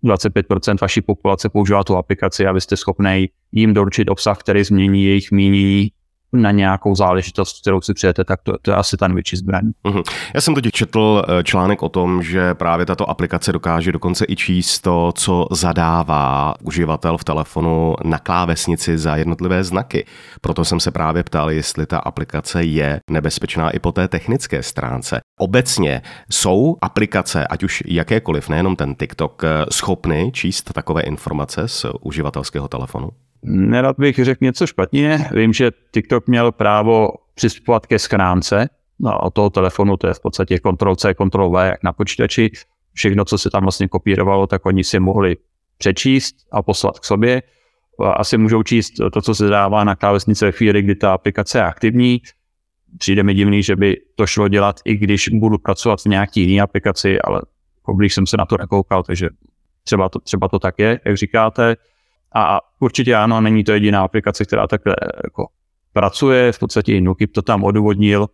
25% 0.05 0.77
vaší 0.81 1.01
populace 1.01 1.49
používá 1.49 1.85
tu 1.85 1.97
aplikaci 1.97 2.47
a 2.47 2.53
vy 2.53 2.61
jste 2.61 2.77
schopný 2.77 3.29
jim 3.53 3.75
doručit 3.75 4.09
obsah, 4.09 4.39
který 4.39 4.65
změní 4.65 5.05
jejich 5.05 5.33
mínění 5.33 5.91
na 6.33 6.51
nějakou 6.51 6.95
záležitost, 6.95 7.61
kterou 7.61 7.81
si 7.81 7.95
přijete, 7.95 8.25
tak 8.25 8.43
to, 8.43 8.53
to 8.63 8.71
je 8.71 8.77
asi 8.77 8.97
ta 8.97 9.09
největší 9.09 9.37
zbraň. 9.37 9.71
Mm-hmm. 9.85 10.03
Já 10.35 10.41
jsem 10.41 10.55
totiž 10.55 10.73
četl 10.73 11.25
eh, 11.29 11.45
článek 11.45 11.83
o 11.83 11.89
tom, 11.89 12.23
že 12.23 12.55
právě 12.55 12.87
tato 12.87 13.11
aplikace 13.11 13.53
dokáže 13.53 13.93
dokonce 13.93 14.25
i 14.29 14.37
číst 14.37 14.81
to, 14.81 15.13
co 15.15 15.47
zadává 15.51 16.55
uživatel 16.63 17.19
v 17.19 17.25
telefonu 17.25 17.95
na 18.05 18.19
klávesnici 18.19 18.99
za 18.99 19.17
jednotlivé 19.17 19.65
znaky. 19.65 20.07
Proto 20.41 20.65
jsem 20.65 20.81
se 20.81 20.91
právě 20.91 21.23
ptal, 21.23 21.51
jestli 21.51 21.87
ta 21.87 21.99
aplikace 21.99 22.65
je 22.65 23.01
nebezpečná 23.11 23.71
i 23.71 23.79
po 23.79 23.93
té 23.93 24.09
technické 24.09 24.63
stránce. 24.63 25.21
Obecně 25.41 26.03
jsou 26.31 26.77
aplikace, 26.83 27.47
ať 27.47 27.63
už 27.63 27.83
jakékoliv, 27.87 28.49
nejenom 28.49 28.77
ten 28.77 28.95
TikTok, 28.95 29.45
eh, 29.45 29.67
schopny 29.71 30.31
číst 30.35 30.73
takové 30.73 31.03
informace 31.03 31.69
z 31.69 31.87
uživatelského 32.01 32.69
telefonu? 32.69 33.11
Nerad 33.43 33.97
bych 33.99 34.25
řekl 34.25 34.45
něco 34.45 34.67
špatně. 34.67 35.29
Vím, 35.33 35.53
že 35.53 35.71
TikTok 35.95 36.27
měl 36.27 36.53
právo 36.53 37.09
přistupovat 37.35 37.87
ke 37.87 37.99
schránce 37.99 38.69
no, 38.99 39.21
od 39.21 39.35
toho 39.35 39.51
telefonu, 39.51 39.97
to 39.97 40.07
je 40.07 40.15
v 40.15 40.21
podstatě 40.21 40.59
Ctrl 40.59 40.97
C, 40.97 41.15
Ctrl 41.15 41.51
V, 41.51 41.67
jak 41.67 41.83
na 41.83 41.93
počítači. 41.93 42.51
Všechno, 42.93 43.25
co 43.25 43.39
se 43.39 43.51
tam 43.51 43.63
vlastně 43.63 43.89
kopírovalo, 43.89 44.47
tak 44.47 44.67
oni 44.67 44.85
si 44.85 45.01
mohli 45.01 45.37
přečíst 45.79 46.37
a 46.53 46.63
poslat 46.63 46.99
k 46.99 47.05
sobě. 47.05 47.43
Asi 48.15 48.39
můžou 48.39 48.63
číst 48.63 48.93
to, 49.13 49.23
co 49.23 49.35
se 49.35 49.49
dává 49.49 49.85
na 49.85 49.97
klávesnici 49.97 50.45
ve 50.45 50.53
chvíli, 50.53 50.83
kdy 50.83 50.95
ta 50.95 51.13
aplikace 51.13 51.59
je 51.59 51.65
aktivní. 51.65 52.23
Přijde 52.99 53.23
mi 53.23 53.35
divný, 53.35 53.63
že 53.63 53.77
by 53.77 53.97
to 54.15 54.27
šlo 54.27 54.49
dělat, 54.49 54.81
i 54.85 54.97
když 54.97 55.29
budu 55.29 55.59
pracovat 55.59 56.01
v 56.01 56.07
nějaký 56.07 56.41
jiné 56.41 56.63
aplikaci, 56.63 57.21
ale 57.21 57.43
když 57.97 58.15
jsem 58.15 58.27
se 58.27 58.37
na 58.37 58.47
to 58.47 58.57
nekoukal, 58.59 59.03
takže 59.03 59.29
třeba 59.85 60.09
to, 60.09 60.19
třeba 60.19 60.49
to 60.49 60.59
tak 60.59 60.79
je, 60.79 61.01
jak 61.05 61.17
říkáte. 61.17 61.77
A 62.35 62.61
určitě 62.81 63.15
ano, 63.15 63.41
není 63.41 63.65
to 63.65 63.73
jediná 63.73 64.03
aplikace, 64.03 64.45
která 64.45 64.67
takhle 64.67 64.97
jako 65.25 65.47
pracuje, 65.93 66.53
v 66.53 66.59
podstatě 66.59 66.97
i 66.97 67.01
Nukip 67.01 67.33
to 67.33 67.43
tam 67.43 67.65
odůvodnil. 67.65 68.27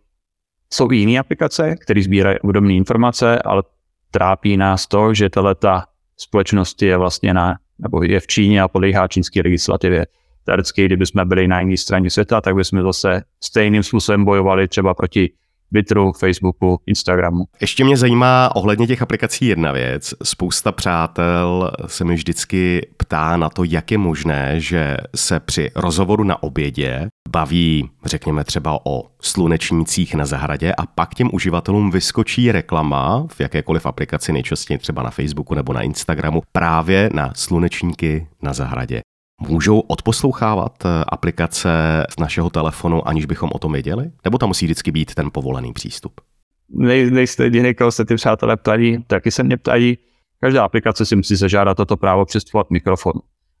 Jsou 0.73 0.91
i 0.91 0.95
jiné 0.95 1.19
aplikace, 1.19 1.75
které 1.75 2.03
sbírají 2.03 2.39
obdobné 2.39 2.73
informace, 2.73 3.39
ale 3.39 3.63
trápí 4.11 4.57
nás 4.57 4.87
to, 4.87 5.13
že 5.13 5.29
ta 5.59 5.85
společnost 6.17 6.81
je 6.81 6.97
vlastně 6.97 7.33
na, 7.33 7.55
nebo 7.79 8.03
je 8.03 8.19
v 8.19 8.27
Číně 8.27 8.61
a 8.61 8.67
podléhá 8.67 9.07
čínské 9.07 9.41
legislativě. 9.41 10.07
Teoreticky, 10.43 10.85
kdyby 10.85 11.05
jsme 11.05 11.25
byli 11.25 11.47
na 11.47 11.59
jiné 11.59 11.77
straně 11.77 12.09
světa, 12.09 12.41
tak 12.41 12.55
bychom 12.55 12.81
zase 12.81 13.23
stejným 13.43 13.83
způsobem 13.83 14.25
bojovali 14.25 14.67
třeba 14.67 14.93
proti 14.93 15.33
Twitteru, 15.71 16.11
Facebooku, 16.11 16.79
Instagramu. 16.85 17.45
Ještě 17.61 17.83
mě 17.83 17.97
zajímá 17.97 18.55
ohledně 18.55 18.87
těch 18.87 19.01
aplikací 19.01 19.45
jedna 19.45 19.71
věc. 19.71 20.13
Spousta 20.23 20.71
přátel 20.71 21.71
se 21.87 22.03
mi 22.03 22.15
vždycky 22.15 22.87
ptá 22.97 23.37
na 23.37 23.49
to, 23.49 23.63
jak 23.63 23.91
je 23.91 23.97
možné, 23.97 24.59
že 24.59 24.97
se 25.15 25.39
při 25.39 25.71
rozhovoru 25.75 26.23
na 26.23 26.43
obědě 26.43 27.07
baví, 27.29 27.89
řekněme 28.05 28.43
třeba 28.43 28.85
o 28.85 29.03
slunečnících 29.21 30.15
na 30.15 30.25
zahradě 30.25 30.73
a 30.73 30.85
pak 30.85 31.15
těm 31.15 31.29
uživatelům 31.33 31.91
vyskočí 31.91 32.51
reklama 32.51 33.27
v 33.31 33.39
jakékoliv 33.39 33.85
aplikaci, 33.85 34.33
nejčastěji 34.33 34.77
třeba 34.77 35.03
na 35.03 35.09
Facebooku 35.09 35.55
nebo 35.55 35.73
na 35.73 35.81
Instagramu, 35.81 36.41
právě 36.51 37.09
na 37.13 37.31
slunečníky 37.35 38.27
na 38.41 38.53
zahradě. 38.53 39.01
Můžou 39.41 39.79
odposlouchávat 39.79 40.85
eh, 40.85 41.03
aplikace 41.07 41.69
z 42.09 42.19
našeho 42.19 42.49
telefonu, 42.49 43.07
aniž 43.07 43.25
bychom 43.25 43.49
o 43.53 43.59
tom 43.59 43.73
věděli? 43.73 44.11
Nebo 44.23 44.37
tam 44.37 44.49
musí 44.49 44.65
vždycky 44.65 44.91
být 44.91 45.15
ten 45.15 45.31
povolený 45.31 45.73
přístup? 45.73 46.21
Nej, 46.69 47.11
nejste 47.11 47.43
jediný, 47.43 47.73
koho 47.73 47.91
se 47.91 48.05
ty 48.05 48.15
přátelé 48.15 48.57
ptají, 48.57 49.03
taky 49.07 49.31
se 49.31 49.43
mě 49.43 49.57
ptají. 49.57 49.97
Každá 50.39 50.63
aplikace 50.63 51.05
si 51.05 51.15
musí 51.15 51.35
zažádat 51.35 51.77
toto 51.77 51.97
právo 51.97 52.25
přistupovat 52.25 52.69
mikrofon. 52.69 53.13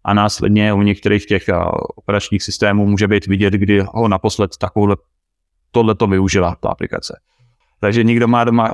A 0.03 0.13
následně 0.13 0.73
u 0.73 0.81
některých 0.81 1.25
těch 1.25 1.49
eh, 1.49 1.55
operačních 1.95 2.43
systémů 2.43 2.85
může 2.85 3.07
být 3.07 3.27
vidět, 3.27 3.53
kdy 3.53 3.83
ho 3.93 4.07
naposled 4.07 4.57
takovou 4.57 4.95
tohle 5.71 5.95
to 5.95 6.07
využila, 6.07 6.55
ta 6.59 6.69
aplikace. 6.69 7.19
Takže 7.79 8.03
někdo 8.03 8.27
má 8.27 8.43
doma, 8.43 8.73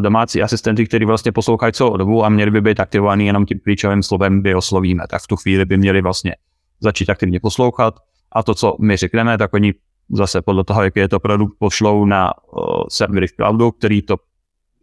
domácí 0.00 0.42
asistenty, 0.42 0.86
který 0.86 1.04
vlastně 1.04 1.32
poslouchají 1.32 1.72
celou 1.72 1.96
dobu 1.96 2.24
a 2.24 2.28
měli 2.28 2.50
by 2.50 2.60
být 2.60 2.80
aktivovaný 2.80 3.26
jenom 3.26 3.46
tím 3.46 3.60
klíčovým 3.64 4.02
slovem, 4.02 4.40
kdy 4.40 4.54
oslovíme. 4.54 5.04
Tak 5.10 5.22
v 5.22 5.26
tu 5.26 5.36
chvíli 5.36 5.64
by 5.64 5.76
měli 5.76 6.02
vlastně 6.02 6.36
začít 6.80 7.10
aktivně 7.10 7.40
poslouchat 7.40 7.94
a 8.32 8.42
to, 8.42 8.54
co 8.54 8.76
my 8.80 8.96
řekneme, 8.96 9.38
tak 9.38 9.54
oni 9.54 9.74
zase 10.10 10.42
podle 10.42 10.64
toho, 10.64 10.82
jaký 10.82 11.00
je 11.00 11.08
to 11.08 11.20
produkt, 11.20 11.54
pošlou 11.58 12.04
na 12.04 12.32
uh, 12.34 12.84
servery 12.88 13.26
v 13.26 13.32
cloudu, 13.32 13.70
který 13.70 14.02
to 14.02 14.16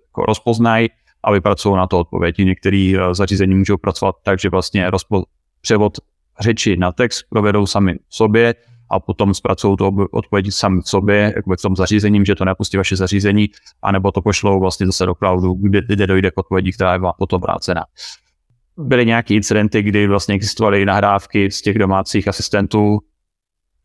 jako 0.07 0.21
rozpoznají 0.21 0.89
a 1.23 1.31
vypracují 1.31 1.75
na 1.75 1.87
to 1.87 1.99
odpovědi. 1.99 2.45
Některé 2.45 2.93
uh, 2.95 3.13
zařízení 3.13 3.55
můžou 3.55 3.77
pracovat 3.77 4.15
tak, 4.23 4.39
že 4.39 4.49
vlastně 4.49 4.89
rozpo- 4.89 5.23
převod 5.61 5.97
řeči 6.39 6.77
na 6.77 6.91
text 6.91 7.23
provedou 7.29 7.65
sami 7.65 7.95
sobě 8.09 8.55
a 8.91 8.99
potom 8.99 9.33
zpracují 9.33 9.77
to 9.77 9.91
odpovědi 10.11 10.51
sami 10.51 10.81
v 10.81 10.89
sobě, 10.89 11.33
jako 11.35 11.51
v 11.59 11.61
tom 11.61 11.75
zařízením, 11.75 12.25
že 12.25 12.35
to 12.35 12.45
nepustí 12.45 12.77
vaše 12.77 12.95
zařízení, 12.95 13.49
anebo 13.81 14.11
to 14.11 14.21
pošlou 14.21 14.59
vlastně 14.59 14.85
zase 14.85 15.05
do 15.05 15.15
cloudu, 15.15 15.53
kde, 15.53 15.81
kde 15.81 16.07
dojde 16.07 16.31
k 16.31 16.37
odpovědi, 16.37 16.71
která 16.71 16.93
je 16.93 16.99
vám 16.99 17.13
potom 17.17 17.41
vrácena. 17.41 17.85
Byly 18.77 19.05
nějaké 19.05 19.33
incidenty, 19.33 19.81
kdy 19.81 20.07
vlastně 20.07 20.35
existovaly 20.35 20.85
nahrávky 20.85 21.51
z 21.51 21.61
těch 21.61 21.77
domácích 21.77 22.27
asistentů, 22.27 22.99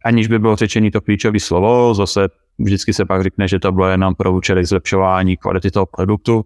aniž 0.05 0.29
by 0.29 0.39
bylo 0.39 0.57
řečený 0.57 0.91
to 0.91 1.01
klíčové 1.01 1.41
slovo, 1.41 1.95
zase 1.95 2.29
vždycky 2.59 2.93
se 2.93 3.05
pak 3.05 3.23
řekne, 3.23 3.49
že 3.49 3.59
to 3.59 3.73
bylo 3.73 3.87
jenom 3.87 4.15
pro 4.15 4.33
účely 4.33 4.65
zlepšování 4.65 5.37
kvality 5.37 5.71
toho 5.71 5.87
produktu 5.87 6.45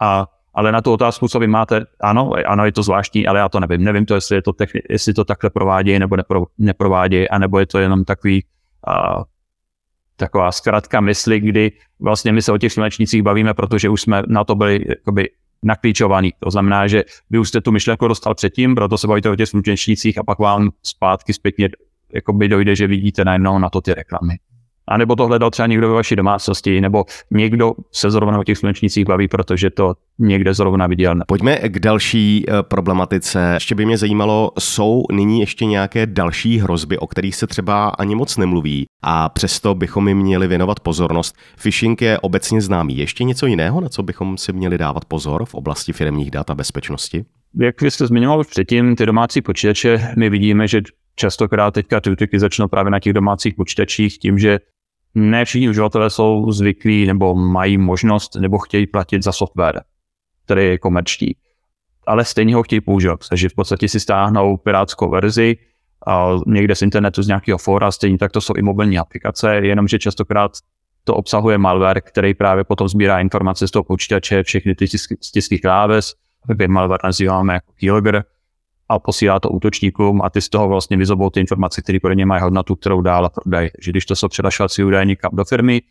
a 0.00 0.26
ale 0.56 0.72
na 0.72 0.82
tu 0.82 0.92
otázku, 0.92 1.28
co 1.28 1.38
vy 1.38 1.46
máte, 1.46 1.84
ano, 2.00 2.30
ano, 2.46 2.64
je 2.64 2.72
to 2.72 2.82
zvláštní, 2.82 3.26
ale 3.26 3.38
já 3.38 3.48
to 3.48 3.60
nevím. 3.60 3.84
Nevím 3.84 4.06
to, 4.06 4.14
jestli, 4.14 4.36
je 4.36 4.42
to, 4.42 4.50
techni- 4.50 4.80
jestli 4.90 5.14
to 5.14 5.24
takhle 5.24 5.50
provádějí 5.50 5.98
nebo 5.98 6.16
nepro, 6.16 6.44
neprovádějí, 6.58 7.28
anebo 7.28 7.58
je 7.58 7.66
to 7.66 7.78
jenom 7.78 8.04
takový 8.04 8.44
uh, 8.88 9.22
taková 10.16 10.52
zkrátka 10.52 11.00
mysli, 11.00 11.40
kdy 11.40 11.72
vlastně 12.00 12.32
my 12.32 12.42
se 12.42 12.52
o 12.52 12.58
těch 12.58 12.72
slunečnicích 12.72 13.22
bavíme, 13.22 13.54
protože 13.54 13.88
už 13.88 14.00
jsme 14.00 14.22
na 14.26 14.44
to 14.44 14.54
byli 14.54 14.84
jakoby 14.88 15.30
naklíčovaný. 15.62 16.32
To 16.40 16.50
znamená, 16.50 16.86
že 16.86 17.04
vy 17.30 17.38
už 17.38 17.48
jste 17.48 17.60
tu 17.60 17.72
myšlenku 17.72 18.08
dostal 18.08 18.34
předtím, 18.34 18.74
proto 18.74 18.98
se 18.98 19.06
bavíte 19.06 19.30
o 19.30 19.36
těch 19.36 19.48
slunečnicích 19.48 20.18
a 20.18 20.24
pak 20.24 20.38
vám 20.38 20.70
zpátky 20.82 21.32
zpětně 21.32 21.68
jakoby 22.14 22.48
dojde, 22.48 22.76
že 22.76 22.86
vidíte 22.86 23.24
najednou 23.24 23.58
na 23.58 23.70
to 23.70 23.80
ty 23.80 23.94
reklamy. 23.94 24.36
A 24.88 24.96
nebo 24.96 25.16
to 25.16 25.26
hledal 25.26 25.50
třeba 25.50 25.66
někdo 25.66 25.88
ve 25.88 25.94
vaší 25.94 26.16
domácnosti, 26.16 26.80
nebo 26.80 27.04
někdo 27.30 27.72
se 27.92 28.10
zrovna 28.10 28.38
o 28.38 28.44
těch 28.44 28.58
slunečnicích 28.58 29.06
baví, 29.06 29.28
protože 29.28 29.70
to 29.70 29.94
někde 30.18 30.54
zrovna 30.54 30.86
viděl. 30.86 31.14
Pojďme 31.26 31.56
k 31.56 31.78
další 31.78 32.44
eh, 32.48 32.62
problematice. 32.62 33.50
Ještě 33.54 33.74
by 33.74 33.86
mě 33.86 33.98
zajímalo, 33.98 34.50
jsou 34.58 35.04
nyní 35.12 35.40
ještě 35.40 35.64
nějaké 35.64 36.06
další 36.06 36.58
hrozby, 36.58 36.98
o 36.98 37.06
kterých 37.06 37.36
se 37.36 37.46
třeba 37.46 37.88
ani 37.88 38.14
moc 38.14 38.36
nemluví 38.36 38.86
a 39.02 39.28
přesto 39.28 39.74
bychom 39.74 40.08
jim 40.08 40.18
měli 40.18 40.46
věnovat 40.46 40.80
pozornost. 40.80 41.36
Phishing 41.62 42.02
je 42.02 42.18
obecně 42.18 42.60
známý. 42.60 42.98
Ještě 42.98 43.24
něco 43.24 43.46
jiného, 43.46 43.80
na 43.80 43.88
co 43.88 44.02
bychom 44.02 44.38
si 44.38 44.52
měli 44.52 44.78
dávat 44.78 45.04
pozor 45.04 45.44
v 45.44 45.54
oblasti 45.54 45.92
firmních 45.92 46.30
dat 46.30 46.50
a 46.50 46.54
bezpečnosti? 46.54 47.24
Jak 47.60 47.82
vy 47.82 47.90
jste 47.90 48.06
zmiňoval 48.06 48.40
už 48.40 48.46
předtím, 48.46 48.96
ty 48.96 49.06
domácí 49.06 49.42
počítače, 49.42 50.12
my 50.16 50.30
vidíme, 50.30 50.68
že 50.68 50.82
častokrát 51.14 51.74
teďka 51.74 52.00
ty 52.00 52.10
útoky 52.10 52.38
začnou 52.38 52.68
právě 52.68 52.90
na 52.90 53.00
těch 53.00 53.12
domácích 53.12 53.54
počítačích 53.54 54.18
tím, 54.18 54.38
že 54.38 54.58
ne 55.16 55.44
všichni 55.44 55.68
uživatelé 55.68 56.10
jsou 56.10 56.52
zvyklí 56.52 57.06
nebo 57.06 57.34
mají 57.34 57.78
možnost 57.78 58.34
nebo 58.34 58.58
chtějí 58.58 58.86
platit 58.86 59.24
za 59.24 59.32
software, 59.32 59.80
který 60.44 60.64
je 60.64 60.78
komerční. 60.78 61.34
Ale 62.06 62.24
stejně 62.24 62.54
ho 62.54 62.62
chtějí 62.62 62.80
používat, 62.80 63.28
takže 63.28 63.48
v 63.48 63.54
podstatě 63.54 63.88
si 63.88 64.00
stáhnou 64.00 64.56
pirátskou 64.56 65.10
verzi 65.10 65.56
a 66.06 66.30
někde 66.46 66.74
z 66.74 66.82
internetu 66.82 67.22
z 67.22 67.28
nějakého 67.28 67.58
fóra, 67.58 67.90
stejně 67.90 68.18
tak 68.18 68.32
to 68.32 68.40
jsou 68.40 68.54
i 68.56 68.62
mobilní 68.62 68.98
aplikace, 68.98 69.56
jenomže 69.56 69.98
častokrát 69.98 70.52
to 71.04 71.14
obsahuje 71.14 71.58
malware, 71.58 72.00
který 72.00 72.34
právě 72.34 72.64
potom 72.64 72.88
sbírá 72.88 73.20
informace 73.20 73.68
z 73.68 73.70
toho 73.70 73.84
počítače, 73.84 74.42
všechny 74.42 74.74
ty 74.74 74.86
stisky 75.20 75.58
kláves, 75.58 76.14
malware 76.68 77.00
nazýváme 77.04 77.54
jako 77.54 77.72
keylogger, 77.80 78.24
a 78.88 78.98
posílá 78.98 79.40
to 79.40 79.48
útočníkům 79.48 80.22
a 80.22 80.30
ty 80.30 80.40
z 80.40 80.48
toho 80.48 80.68
vlastně 80.68 80.96
vyzobou 80.96 81.30
ty 81.30 81.40
informace, 81.40 81.82
které 81.82 82.00
pro 82.00 82.12
ně 82.12 82.26
mají 82.26 82.42
hodnotu, 82.42 82.74
kterou 82.74 83.00
dál 83.00 83.30
prodají. 83.30 83.70
Že 83.80 83.90
když 83.90 84.06
to 84.06 84.16
jsou 84.16 84.28
přehlašovací 84.28 84.84
údaje 84.84 85.04
někam 85.04 85.30
do 85.34 85.44
firmy, 85.44 85.82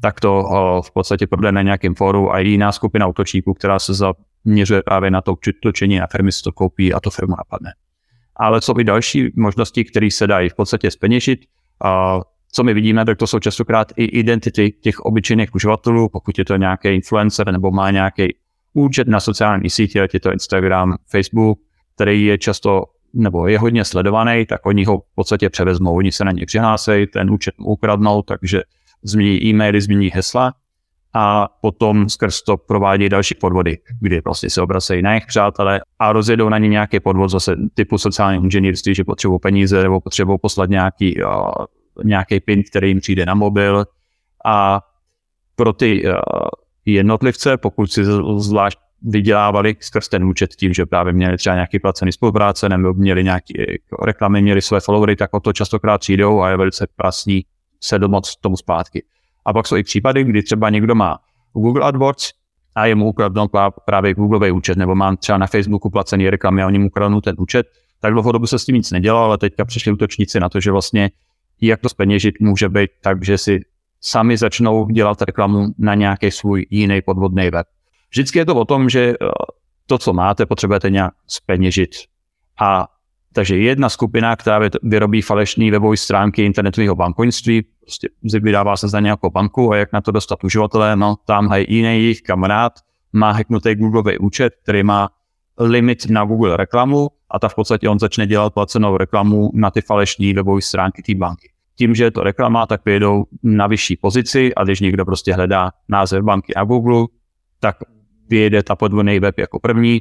tak 0.00 0.20
to 0.20 0.44
v 0.84 0.90
podstatě 0.90 1.26
prodá 1.26 1.50
na 1.50 1.62
nějakém 1.62 1.94
fóru 1.94 2.32
a 2.32 2.38
jiná 2.38 2.72
skupina 2.72 3.06
útočníků, 3.06 3.54
která 3.54 3.78
se 3.78 3.94
za 3.94 4.12
měřuje 4.44 4.82
právě 4.82 5.10
na 5.10 5.20
to 5.20 5.34
točení 5.62 5.98
na 5.98 6.06
firmy, 6.06 6.32
si 6.32 6.42
to 6.42 6.52
koupí 6.52 6.94
a 6.94 7.00
to 7.00 7.10
firmu 7.10 7.34
napadne. 7.38 7.72
Ale 8.36 8.60
co 8.60 8.80
i 8.80 8.84
další 8.84 9.32
možnosti, 9.36 9.84
které 9.84 10.10
se 10.10 10.26
dají 10.26 10.48
v 10.48 10.54
podstatě 10.54 10.90
speněžit, 10.90 11.40
a 11.84 12.20
co 12.52 12.64
my 12.64 12.74
vidíme, 12.74 13.04
tak 13.04 13.18
to 13.18 13.26
jsou 13.26 13.38
častokrát 13.38 13.92
i 13.96 14.04
identity 14.04 14.74
těch 14.80 15.00
obyčejných 15.00 15.54
uživatelů, 15.54 16.08
pokud 16.08 16.38
je 16.38 16.44
to 16.44 16.56
nějaký 16.56 16.88
influencer 16.88 17.52
nebo 17.52 17.70
má 17.70 17.90
nějaký 17.90 18.36
účet 18.74 19.08
na 19.08 19.20
sociální 19.20 19.70
sítě, 19.70 20.02
ať 20.02 20.14
je 20.14 20.20
to 20.20 20.32
Instagram, 20.32 20.96
Facebook, 21.06 21.58
který 21.94 22.24
je 22.24 22.38
často 22.38 22.84
nebo 23.14 23.46
je 23.46 23.58
hodně 23.58 23.84
sledovaný, 23.84 24.46
tak 24.46 24.66
oni 24.66 24.84
ho 24.84 24.98
v 24.98 25.14
podstatě 25.14 25.50
převezmou, 25.50 25.96
oni 25.96 26.12
se 26.12 26.24
na 26.24 26.32
něj 26.32 26.46
přihlásí, 26.46 27.06
ten 27.12 27.30
účet 27.30 27.54
mu 27.58 27.66
ukradnou, 27.66 28.22
takže 28.22 28.62
změní 29.02 29.44
e-maily, 29.44 29.80
změní 29.80 30.10
hesla 30.14 30.52
a 31.14 31.48
potom 31.60 32.08
skrz 32.08 32.42
to 32.42 32.56
provádí 32.56 33.08
další 33.08 33.34
podvody, 33.34 33.78
kdy 34.00 34.22
prostě 34.22 34.50
se 34.50 34.62
obracejí 34.62 35.02
na 35.02 35.10
jejich 35.10 35.26
přátelé 35.26 35.80
a 35.98 36.12
rozjedou 36.12 36.48
na 36.48 36.58
ně 36.58 36.68
nějaký 36.68 37.00
podvod 37.00 37.30
zase 37.30 37.56
typu 37.74 37.98
sociální 37.98 38.44
inženýrství, 38.44 38.94
že 38.94 39.04
potřebují 39.04 39.40
peníze 39.40 39.82
nebo 39.82 40.00
potřebují 40.00 40.38
poslat 40.42 40.70
nějaký, 40.70 41.20
nějaký 42.04 42.40
pin, 42.40 42.62
který 42.70 42.88
jim 42.88 43.00
přijde 43.00 43.26
na 43.26 43.34
mobil. 43.34 43.84
A 44.44 44.80
pro 45.56 45.72
ty 45.72 46.04
jednotlivce, 46.84 47.56
pokud 47.56 47.92
si 47.92 48.04
zvlášť 48.36 48.78
vydělávali 49.04 49.76
skrz 49.80 50.08
ten 50.08 50.24
účet 50.24 50.50
tím, 50.54 50.74
že 50.74 50.86
právě 50.86 51.12
měli 51.12 51.36
třeba 51.36 51.54
nějaký 51.54 51.78
placený 51.78 52.12
spolupráce 52.12 52.68
nebo 52.68 52.94
měli 52.94 53.24
nějaké 53.24 53.72
jako 53.72 54.04
reklamy, 54.04 54.42
měli 54.42 54.62
své 54.62 54.80
followery, 54.80 55.16
tak 55.16 55.34
o 55.34 55.40
to 55.40 55.52
častokrát 55.52 56.00
přijdou 56.00 56.40
a 56.40 56.50
je 56.50 56.56
velice 56.56 56.86
prasný 56.96 57.44
se 57.80 57.98
domoc 57.98 58.36
tomu 58.36 58.56
zpátky. 58.56 59.04
A 59.44 59.52
pak 59.52 59.66
jsou 59.66 59.76
i 59.76 59.82
případy, 59.82 60.24
kdy 60.24 60.42
třeba 60.42 60.70
někdo 60.70 60.94
má 60.94 61.18
Google 61.52 61.84
AdWords 61.84 62.30
a 62.74 62.86
je 62.86 62.94
mu 62.94 63.08
ukradnou 63.08 63.48
právě 63.84 64.14
Googleový 64.14 64.50
účet, 64.50 64.78
nebo 64.78 64.94
mám 64.94 65.16
třeba 65.16 65.38
na 65.38 65.46
Facebooku 65.46 65.90
placený 65.90 66.30
reklamy 66.30 66.62
a 66.62 66.66
oni 66.66 66.78
mu 66.78 66.86
ukradnou 66.86 67.20
ten 67.20 67.34
účet, 67.38 67.66
tak 68.00 68.12
dlouhodobu 68.12 68.46
se 68.46 68.58
s 68.58 68.64
tím 68.64 68.74
nic 68.74 68.90
nedělalo, 68.90 69.24
ale 69.24 69.38
teďka 69.38 69.64
přišli 69.64 69.92
útočníci 69.92 70.40
na 70.40 70.48
to, 70.48 70.60
že 70.60 70.70
vlastně 70.70 71.10
jak 71.60 71.80
to 71.80 71.88
speněžit 71.88 72.34
může 72.40 72.68
být 72.68 72.90
tak, 73.00 73.24
že 73.24 73.38
si 73.38 73.60
sami 74.00 74.36
začnou 74.36 74.86
dělat 74.86 75.22
reklamu 75.22 75.66
na 75.78 75.94
nějaký 75.94 76.30
svůj 76.30 76.66
jiný 76.70 77.02
podvodný 77.02 77.50
web. 77.50 77.66
Vždycky 78.12 78.38
je 78.38 78.46
to 78.46 78.54
o 78.54 78.64
tom, 78.64 78.88
že 78.88 79.00
eh, 79.10 79.28
to, 79.86 79.98
co 79.98 80.12
máte, 80.12 80.46
potřebujete 80.46 80.90
nějak 80.90 81.14
speněžit. 81.26 81.90
A 82.60 82.88
takže 83.32 83.56
jedna 83.56 83.88
skupina, 83.88 84.36
která 84.36 84.60
vyrobí 84.82 85.22
falešné 85.22 85.70
webové 85.70 85.96
stránky 85.96 86.44
internetového 86.44 86.94
bankovnictví, 86.94 87.62
prostě 87.80 88.08
vydává 88.40 88.76
se 88.76 88.88
za 88.88 89.00
nějakou 89.00 89.30
banku 89.30 89.72
a 89.72 89.76
jak 89.76 89.92
na 89.92 90.00
to 90.00 90.10
dostat 90.10 90.44
uživatele, 90.44 90.96
no 90.96 91.16
tamhle 91.26 91.60
jiný 91.60 91.88
jejich 91.88 92.22
kamarád 92.22 92.72
má 93.12 93.30
hacknutý 93.30 93.74
Googleový 93.74 94.18
účet, 94.18 94.52
který 94.62 94.82
má 94.82 95.10
limit 95.58 96.10
na 96.10 96.24
Google 96.24 96.56
reklamu 96.56 97.08
a 97.30 97.38
ta 97.38 97.48
v 97.48 97.54
podstatě 97.54 97.88
on 97.88 97.98
začne 97.98 98.26
dělat 98.26 98.54
placenou 98.54 98.96
reklamu 98.96 99.50
na 99.54 99.70
ty 99.70 99.80
falešné 99.80 100.34
webové 100.34 100.62
stránky 100.62 101.02
té 101.02 101.14
banky. 101.14 101.52
Tím, 101.76 101.94
že 101.94 102.04
je 102.04 102.10
to 102.10 102.22
reklama, 102.22 102.66
tak 102.66 102.84
vyjedou 102.84 103.24
na 103.42 103.66
vyšší 103.66 103.96
pozici 103.96 104.54
a 104.54 104.64
když 104.64 104.80
někdo 104.80 105.04
prostě 105.04 105.34
hledá 105.34 105.70
název 105.88 106.24
banky 106.24 106.52
na 106.56 106.64
Google, 106.64 107.06
tak 107.60 107.76
vyjede 108.28 108.62
ta 108.62 108.76
podvodný 108.76 109.20
web 109.20 109.38
jako 109.38 109.60
první, 109.60 110.00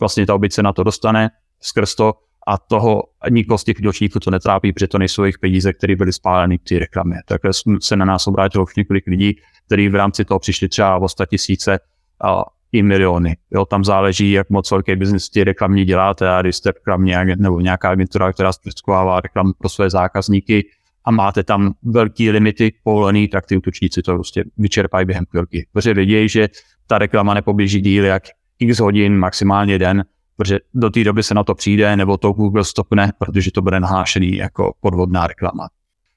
vlastně 0.00 0.26
ta 0.26 0.34
obyce 0.34 0.62
na 0.62 0.72
to 0.72 0.82
dostane 0.82 1.30
skrz 1.60 1.94
to 1.94 2.14
a 2.46 2.58
toho 2.58 3.02
nikoho 3.30 3.58
z 3.58 3.64
těch 3.64 3.76
útočníků 3.80 4.20
to 4.20 4.30
netrápí, 4.30 4.72
protože 4.72 4.86
to 4.86 4.98
nejsou 4.98 5.22
jejich 5.22 5.38
peníze, 5.38 5.72
které 5.72 5.96
byly 5.96 6.12
spáleny 6.12 6.58
té 6.58 6.78
reklamě. 6.78 7.16
Takhle 7.26 7.50
se 7.80 7.96
na 7.96 8.04
nás 8.04 8.26
obrátilo 8.26 8.64
už 8.64 8.76
několik 8.76 9.06
lidí, 9.06 9.36
kteří 9.66 9.88
v 9.88 9.94
rámci 9.94 10.24
toho 10.24 10.40
přišli 10.40 10.68
třeba 10.68 10.96
o 10.96 11.08
100 11.08 11.26
tisíce 11.26 11.78
a 12.24 12.44
i 12.72 12.82
miliony. 12.82 13.36
Jo, 13.50 13.64
tam 13.64 13.84
záleží, 13.84 14.32
jak 14.32 14.50
moc 14.50 14.70
velký 14.70 14.96
biznis 14.96 15.28
ty 15.28 15.44
reklamní 15.44 15.84
děláte 15.84 16.30
a 16.30 16.42
když 16.42 16.56
jste 16.56 16.70
reklamní 16.70 17.12
nebo 17.36 17.60
nějaká 17.60 17.90
agentura, 17.90 18.32
která 18.32 18.52
zprostředkovává 18.52 19.20
reklamu 19.20 19.52
pro 19.58 19.68
své 19.68 19.90
zákazníky 19.90 20.68
a 21.06 21.10
máte 21.10 21.44
tam 21.44 21.74
velký 21.82 22.30
limity 22.30 22.72
povolený, 22.82 23.28
tak 23.28 23.46
ty 23.46 23.56
útočníci 23.56 24.02
to 24.02 24.14
prostě 24.14 24.44
vyčerpají 24.56 25.06
během 25.06 25.24
chvilky. 25.30 25.66
Protože 25.72 25.94
vědějí, 25.94 26.28
že 26.28 26.48
ta 26.86 26.98
reklama 26.98 27.34
nepoběží 27.34 27.80
díl 27.80 28.04
jak 28.04 28.22
x 28.58 28.78
hodin, 28.78 29.18
maximálně 29.18 29.78
den, 29.78 30.04
protože 30.36 30.58
do 30.74 30.90
té 30.90 31.04
doby 31.04 31.22
se 31.22 31.34
na 31.34 31.44
to 31.44 31.54
přijde, 31.54 31.96
nebo 31.96 32.16
to 32.16 32.32
Google 32.32 32.64
stopne, 32.64 33.12
protože 33.18 33.50
to 33.50 33.62
bude 33.62 33.80
nahlášený 33.80 34.36
jako 34.36 34.74
podvodná 34.80 35.26
reklama. 35.26 35.68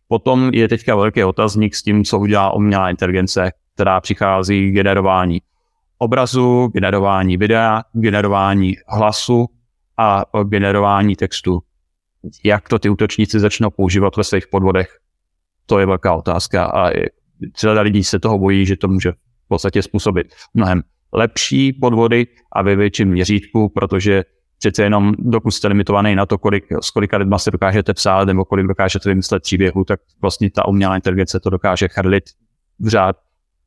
Potom 0.07 0.49
je 0.53 0.67
teďka 0.67 0.95
velký 0.95 1.23
otazník 1.23 1.75
s 1.75 1.83
tím, 1.83 2.03
co 2.03 2.19
udělá 2.19 2.53
umělá 2.53 2.89
inteligence, 2.89 3.51
která 3.73 4.01
přichází 4.01 4.71
k 4.71 4.73
generování 4.73 5.41
obrazu, 5.97 6.67
generování 6.67 7.37
videa, 7.37 7.83
generování 7.93 8.75
hlasu 8.87 9.45
a 9.97 10.25
generování 10.43 11.15
textu. 11.15 11.59
Jak 12.43 12.69
to 12.69 12.79
ty 12.79 12.89
útočníci 12.89 13.39
začnou 13.39 13.69
používat 13.69 14.17
ve 14.17 14.23
svých 14.23 14.47
podvodech, 14.47 14.97
to 15.65 15.79
je 15.79 15.85
velká 15.85 16.13
otázka 16.13 16.65
a 16.65 16.91
celá 17.53 17.81
lidí 17.81 18.03
se 18.03 18.19
toho 18.19 18.39
bojí, 18.39 18.65
že 18.65 18.77
to 18.77 18.87
může 18.87 19.11
v 19.11 19.47
podstatě 19.47 19.81
způsobit 19.81 20.27
mnohem 20.53 20.81
lepší 21.13 21.73
podvody 21.73 22.27
a 22.51 22.61
ve 22.61 22.75
větším 22.75 23.07
měřítku, 23.07 23.69
protože 23.69 24.23
přece 24.57 24.83
jenom 24.83 25.13
dokud 25.17 25.51
jste 25.51 25.67
limitovaný 25.67 26.15
na 26.15 26.25
to, 26.25 26.37
kolik, 26.37 26.65
s 26.81 26.89
kolika 26.89 27.17
lidma 27.17 27.39
se 27.39 27.51
dokážete 27.51 27.93
psát 27.93 28.25
nebo 28.25 28.45
kolik 28.45 28.67
dokážete 28.67 29.09
vymyslet 29.09 29.43
příběhu, 29.43 29.83
tak 29.83 29.99
vlastně 30.21 30.51
ta 30.51 30.67
umělá 30.67 30.95
inteligence 30.95 31.39
to 31.39 31.49
dokáže 31.49 31.87
chrlit 31.87 32.23
v 32.79 32.87
řád 32.87 33.15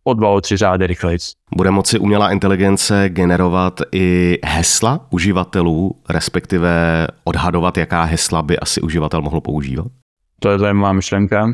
o 0.04 0.14
dva, 0.14 0.28
o 0.28 0.40
tři 0.40 0.56
řády 0.56 0.86
rychleji. 0.86 1.18
Bude 1.56 1.70
moci 1.70 1.98
umělá 1.98 2.32
inteligence 2.32 3.08
generovat 3.08 3.80
i 3.92 4.38
hesla 4.44 5.06
uživatelů, 5.10 6.00
respektive 6.08 7.06
odhadovat, 7.24 7.76
jaká 7.76 8.02
hesla 8.02 8.42
by 8.42 8.58
asi 8.58 8.80
uživatel 8.80 9.22
mohl 9.22 9.40
používat? 9.40 9.86
To 10.40 10.50
je 10.50 10.58
zajímavá 10.58 10.92
myšlenka. 10.92 11.52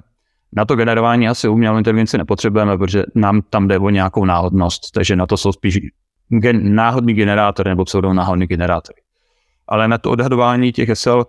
Na 0.57 0.65
to 0.65 0.77
generování 0.77 1.29
asi 1.29 1.49
umělou 1.49 1.79
inteligenci 1.79 2.19
nepotřebujeme, 2.19 2.79
protože 2.79 3.03
nám 3.15 3.43
tam 3.51 3.69
jde 3.69 3.79
o 3.79 3.91
nějakou 3.91 4.25
náhodnost, 4.25 4.91
takže 4.95 5.17
na 5.17 5.27
to 5.27 5.37
jsou 5.37 5.53
spíš 5.53 5.79
gen, 6.29 6.75
náhodný 6.75 7.15
generátory 7.15 7.71
nebo 7.71 7.85
pseudonáhodný 7.85 8.47
generátory. 8.47 9.01
Ale 9.69 9.89
na 9.89 9.99
to 9.99 10.11
odhadování 10.11 10.73
těch 10.73 10.89
hesel, 10.89 11.25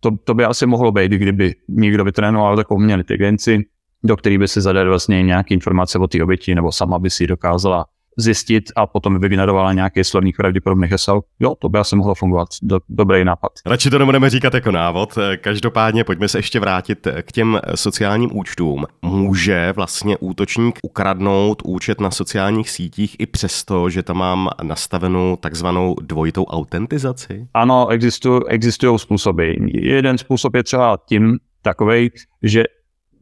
to, 0.00 0.10
to 0.24 0.34
by 0.34 0.44
asi 0.44 0.66
mohlo 0.66 0.92
být, 0.92 1.12
kdyby 1.12 1.54
někdo 1.68 2.04
vytrénoval 2.04 2.56
takovou 2.56 2.80
umělou 2.80 2.98
inteligenci, 2.98 3.64
do 4.04 4.16
který 4.16 4.38
by 4.38 4.48
si 4.48 4.60
zadal 4.60 4.88
vlastně 4.88 5.22
nějaké 5.22 5.54
informace 5.54 5.98
o 5.98 6.06
té 6.06 6.22
oběti, 6.22 6.54
nebo 6.54 6.72
sama 6.72 6.98
by 6.98 7.10
si 7.10 7.26
dokázala 7.26 7.86
zjistit 8.18 8.64
a 8.76 8.86
potom 8.86 9.20
vygenerovala 9.20 9.72
nějaký 9.72 10.04
slovník 10.04 10.36
pravděpodobných 10.36 10.90
hesel. 10.90 11.20
Jo, 11.40 11.54
to 11.54 11.68
by 11.68 11.78
asi 11.78 11.96
mohlo 11.96 12.14
fungovat. 12.14 12.48
Do, 12.62 12.80
dobrý 12.88 13.24
nápad. 13.24 13.52
Radši 13.66 13.90
to 13.90 13.98
nebudeme 13.98 14.30
říkat 14.30 14.54
jako 14.54 14.70
návod. 14.70 15.18
Každopádně 15.40 16.04
pojďme 16.04 16.28
se 16.28 16.38
ještě 16.38 16.60
vrátit 16.60 17.06
k 17.22 17.32
těm 17.32 17.60
sociálním 17.74 18.36
účtům. 18.36 18.86
Může 19.02 19.72
vlastně 19.76 20.16
útočník 20.16 20.78
ukradnout 20.82 21.62
účet 21.64 22.00
na 22.00 22.10
sociálních 22.10 22.70
sítích 22.70 23.16
i 23.18 23.26
přesto, 23.26 23.90
že 23.90 24.02
tam 24.02 24.16
mám 24.16 24.48
nastavenou 24.62 25.36
takzvanou 25.36 25.96
dvojitou 26.02 26.44
autentizaci? 26.44 27.48
Ano, 27.54 27.88
existují 27.88 28.40
existují 28.48 28.98
způsoby. 28.98 29.52
Jeden 29.74 30.18
způsob 30.18 30.54
je 30.54 30.62
třeba 30.62 30.98
tím 31.08 31.38
takový, 31.62 32.10
že 32.42 32.64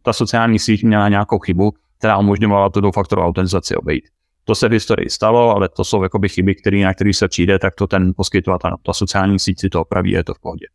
ta 0.06 0.12
sociální 0.12 0.58
síť 0.58 0.84
měla 0.84 1.08
nějakou 1.08 1.38
chybu, 1.38 1.72
která 1.98 2.18
umožňovala 2.18 2.70
tu 2.70 2.80
dvoufaktorovou 2.80 3.28
autentizaci 3.28 3.76
obejít. 3.76 4.04
To 4.44 4.54
se 4.54 4.68
v 4.68 4.72
historii 4.72 5.10
stalo, 5.10 5.56
ale 5.56 5.68
to 5.68 5.84
jsou 5.84 6.02
jakoby 6.02 6.28
chyby, 6.28 6.54
který, 6.54 6.82
na 6.82 6.94
který 6.94 7.14
se 7.14 7.28
přijde, 7.28 7.58
tak 7.58 7.74
to 7.74 7.86
ten 7.86 8.12
poskytovatel, 8.16 8.76
ta 8.82 8.92
sociální 8.92 9.38
síť 9.38 9.60
si 9.60 9.68
to 9.68 9.80
opraví, 9.80 10.10
je 10.10 10.24
to 10.24 10.34
v 10.34 10.38
pohodě. 10.38 10.66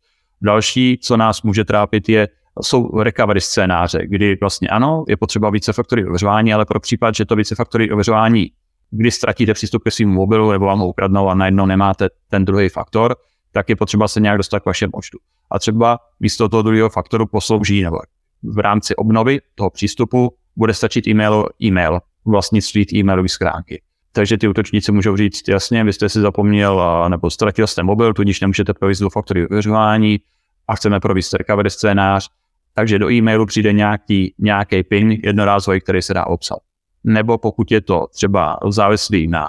Další, 0.42 0.98
co 1.02 1.16
nás 1.16 1.42
může 1.42 1.64
trápit, 1.64 2.08
je, 2.08 2.28
jsou 2.62 3.02
recovery 3.02 3.40
scénáře, 3.40 3.98
kdy 4.04 4.36
vlastně 4.40 4.68
ano, 4.68 5.04
je 5.08 5.16
potřeba 5.16 5.50
více 5.50 5.72
faktory 5.72 6.06
ověřování, 6.06 6.54
ale 6.54 6.64
pro 6.64 6.80
případ, 6.80 7.14
že 7.14 7.24
to 7.24 7.36
více 7.36 7.54
faktory 7.54 7.90
ověřování, 7.90 8.50
kdy 8.90 9.10
ztratíte 9.10 9.54
přístup 9.54 9.82
ke 9.82 9.90
svým 9.90 10.08
mobilu 10.08 10.52
nebo 10.52 10.66
vám 10.66 10.78
ho 10.78 10.88
ukradnou 10.88 11.28
a 11.28 11.34
najednou 11.34 11.66
nemáte 11.66 12.08
ten 12.28 12.44
druhý 12.44 12.68
faktor, 12.68 13.16
tak 13.52 13.68
je 13.68 13.76
potřeba 13.76 14.08
se 14.08 14.20
nějak 14.20 14.36
dostat 14.36 14.60
k 14.60 14.66
vašemu 14.66 14.92
počtu. 14.92 15.18
A 15.50 15.58
třeba 15.58 15.98
místo 16.20 16.48
toho 16.48 16.62
druhého 16.62 16.88
faktoru 16.90 17.26
poslouží 17.26 17.82
nebo 17.82 17.98
v 18.42 18.58
rámci 18.58 18.96
obnovy 18.96 19.40
toho 19.54 19.70
přístupu 19.70 20.34
bude 20.56 20.74
stačit 20.74 21.06
e-mail, 21.06 21.46
e-mail 21.62 22.00
vlastnictví 22.24 22.86
e-mailové 22.94 23.28
schránky. 23.28 23.82
Takže 24.12 24.38
ty 24.38 24.48
útočníci 24.48 24.92
můžou 24.92 25.16
říct, 25.16 25.48
jasně, 25.48 25.84
vy 25.84 25.92
jste 25.92 26.08
si 26.08 26.20
zapomněl 26.20 26.82
nebo 27.08 27.30
ztratil 27.30 27.66
jste 27.66 27.82
mobil, 27.82 28.14
tudíž 28.14 28.40
nemůžete 28.40 28.74
provést 28.74 28.98
dvoufaktorový 28.98 29.46
ověřování 29.46 30.20
a 30.68 30.76
chceme 30.76 31.00
provést 31.00 31.32
recovery 31.32 31.70
scénář, 31.70 32.28
takže 32.74 32.98
do 32.98 33.10
e-mailu 33.10 33.46
přijde 33.46 33.72
nějaký, 33.72 34.34
nějaký 34.38 34.82
PIN 34.82 35.10
jednorázový, 35.10 35.80
který 35.80 36.02
se 36.02 36.14
dá 36.14 36.26
obsat. 36.26 36.58
Nebo 37.04 37.38
pokud 37.38 37.70
je 37.70 37.80
to 37.80 38.06
třeba 38.14 38.58
závislý 38.68 39.26
na 39.28 39.48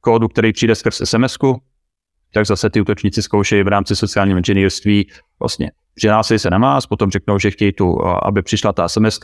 kódu, 0.00 0.28
který 0.28 0.52
přijde 0.52 0.74
skrz 0.74 1.00
sms 1.04 1.36
tak 2.34 2.46
zase 2.46 2.70
ty 2.70 2.80
útočníci 2.80 3.22
zkoušejí 3.22 3.62
v 3.62 3.68
rámci 3.68 3.96
sociálního 3.96 4.38
inženýrství 4.38 5.08
vlastně 5.40 5.70
přihlásí 5.94 6.38
se 6.38 6.50
na 6.50 6.58
vás, 6.58 6.86
potom 6.86 7.10
řeknou, 7.10 7.38
že 7.38 7.50
chtějí 7.50 7.72
tu, 7.72 8.06
aby 8.06 8.42
přišla 8.42 8.72
ta 8.72 8.88
sms 8.88 9.20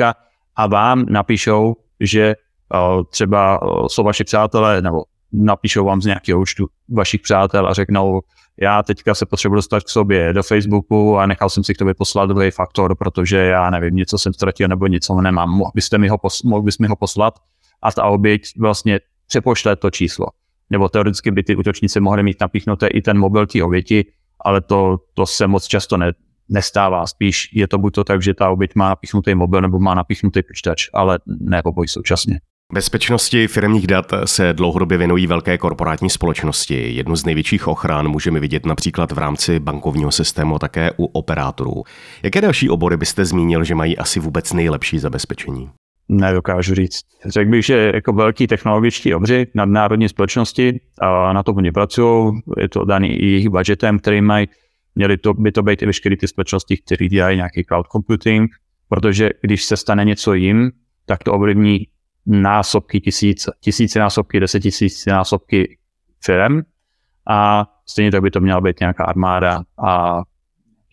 a 0.56 0.66
vám 0.66 1.06
napíšou, 1.08 1.76
že 2.00 2.34
třeba 3.10 3.60
jsou 3.86 4.04
vaši 4.04 4.24
přátelé 4.24 4.82
nebo 4.82 5.02
napíšou 5.32 5.84
vám 5.84 6.02
z 6.02 6.06
nějakého 6.06 6.40
účtu 6.40 6.66
vašich 6.88 7.20
přátel 7.20 7.68
a 7.68 7.74
řeknou, 7.74 8.20
já 8.60 8.82
teďka 8.82 9.14
se 9.14 9.26
potřebuji 9.26 9.54
dostat 9.54 9.82
k 9.82 9.88
sobě 9.88 10.32
do 10.32 10.42
Facebooku 10.42 11.18
a 11.18 11.26
nechal 11.26 11.50
jsem 11.50 11.64
si 11.64 11.74
k 11.74 11.78
tobě 11.78 11.94
poslat 11.94 12.26
druhý 12.26 12.50
faktor, 12.50 12.94
protože 12.96 13.36
já 13.36 13.70
nevím, 13.70 13.96
něco 13.96 14.18
jsem 14.18 14.32
ztratil 14.32 14.68
nebo 14.68 14.86
něco 14.86 15.20
nemám. 15.20 15.50
Mohl 15.50 15.70
byste 15.74 15.98
mi 15.98 16.08
ho, 16.08 16.16
pos- 16.16 16.48
mohl 16.48 16.62
bys 16.62 16.78
mi 16.78 16.86
ho 16.86 16.96
poslat? 16.96 17.34
A 17.82 17.92
ta 17.92 18.04
oběť 18.04 18.42
vlastně 18.58 19.00
přepošle 19.26 19.76
to 19.76 19.90
číslo. 19.90 20.26
Nebo 20.70 20.88
teoreticky 20.88 21.30
by 21.30 21.42
ty 21.42 21.56
útočníci 21.56 22.00
mohli 22.00 22.22
mít 22.22 22.40
napíchnuté 22.40 22.86
i 22.86 23.02
ten 23.02 23.18
mobil 23.18 23.46
té 23.46 23.62
oběti, 23.62 24.04
ale 24.44 24.60
to, 24.60 24.98
to 25.14 25.26
se 25.26 25.46
moc 25.46 25.66
často 25.66 25.96
ne, 25.96 26.12
nestává. 26.48 27.06
Spíš 27.06 27.48
je 27.52 27.68
to 27.68 27.78
buď 27.78 27.94
to 27.94 28.04
tak, 28.04 28.22
že 28.22 28.34
ta 28.34 28.50
oběť 28.50 28.74
má 28.74 28.88
napíchnutý 28.88 29.34
mobil 29.34 29.60
nebo 29.60 29.78
má 29.78 29.94
napíchnutý 29.94 30.42
počítač, 30.42 30.88
ale 30.94 31.18
ne 31.26 31.62
obojí 31.62 31.88
současně. 31.88 32.40
Bezpečnosti 32.72 33.48
firmních 33.48 33.86
dat 33.86 34.12
se 34.24 34.52
dlouhodobě 34.52 34.98
věnují 34.98 35.26
velké 35.26 35.58
korporátní 35.58 36.10
společnosti. 36.10 36.94
Jednu 36.94 37.16
z 37.16 37.24
největších 37.24 37.68
ochran 37.68 38.08
můžeme 38.08 38.40
vidět 38.40 38.66
například 38.66 39.12
v 39.12 39.18
rámci 39.18 39.60
bankovního 39.60 40.10
systému 40.10 40.58
také 40.58 40.90
u 40.96 41.04
operátorů. 41.04 41.82
Jaké 42.22 42.40
další 42.40 42.70
obory 42.70 42.96
byste 42.96 43.24
zmínil, 43.24 43.64
že 43.64 43.74
mají 43.74 43.98
asi 43.98 44.20
vůbec 44.20 44.52
nejlepší 44.52 44.98
zabezpečení? 44.98 45.70
Nedokážu 46.12 46.74
říct. 46.74 47.00
Řekl 47.26 47.50
bych, 47.50 47.64
že 47.64 47.92
jako 47.94 48.12
velký 48.12 48.46
technologičtí 48.46 49.14
obři 49.14 49.46
nadnárodní 49.54 50.08
společnosti 50.08 50.80
a 51.00 51.32
na 51.32 51.42
tom 51.42 51.56
oni 51.56 51.72
pracují, 51.72 52.40
je 52.56 52.68
to 52.68 52.84
daný 52.84 53.08
i 53.08 53.26
jejich 53.26 53.48
budgetem, 53.48 53.98
který 53.98 54.20
mají, 54.20 54.48
měli 54.94 55.16
to, 55.16 55.34
by 55.34 55.52
to 55.52 55.62
být 55.62 55.82
i 55.82 55.86
veškeré 55.86 56.16
ty 56.16 56.28
společnosti, 56.28 56.76
které 56.76 57.08
dělají 57.08 57.36
nějaký 57.36 57.64
cloud 57.64 57.86
computing, 57.86 58.50
protože 58.88 59.30
když 59.42 59.64
se 59.64 59.76
stane 59.76 60.04
něco 60.04 60.34
jim, 60.34 60.70
tak 61.06 61.24
to 61.24 61.32
ovlivní 61.32 61.86
násobky 62.26 63.00
tisíc, 63.00 63.46
tisíce 63.60 63.98
násobky, 63.98 64.40
deset 64.40 64.60
tisíce 64.60 65.10
násobky 65.10 65.78
firm 66.24 66.60
a 67.28 67.66
stejně 67.86 68.10
tak 68.10 68.22
by 68.22 68.30
to 68.30 68.40
měla 68.40 68.60
být 68.60 68.80
nějaká 68.80 69.04
armáda 69.04 69.62
a 69.86 70.22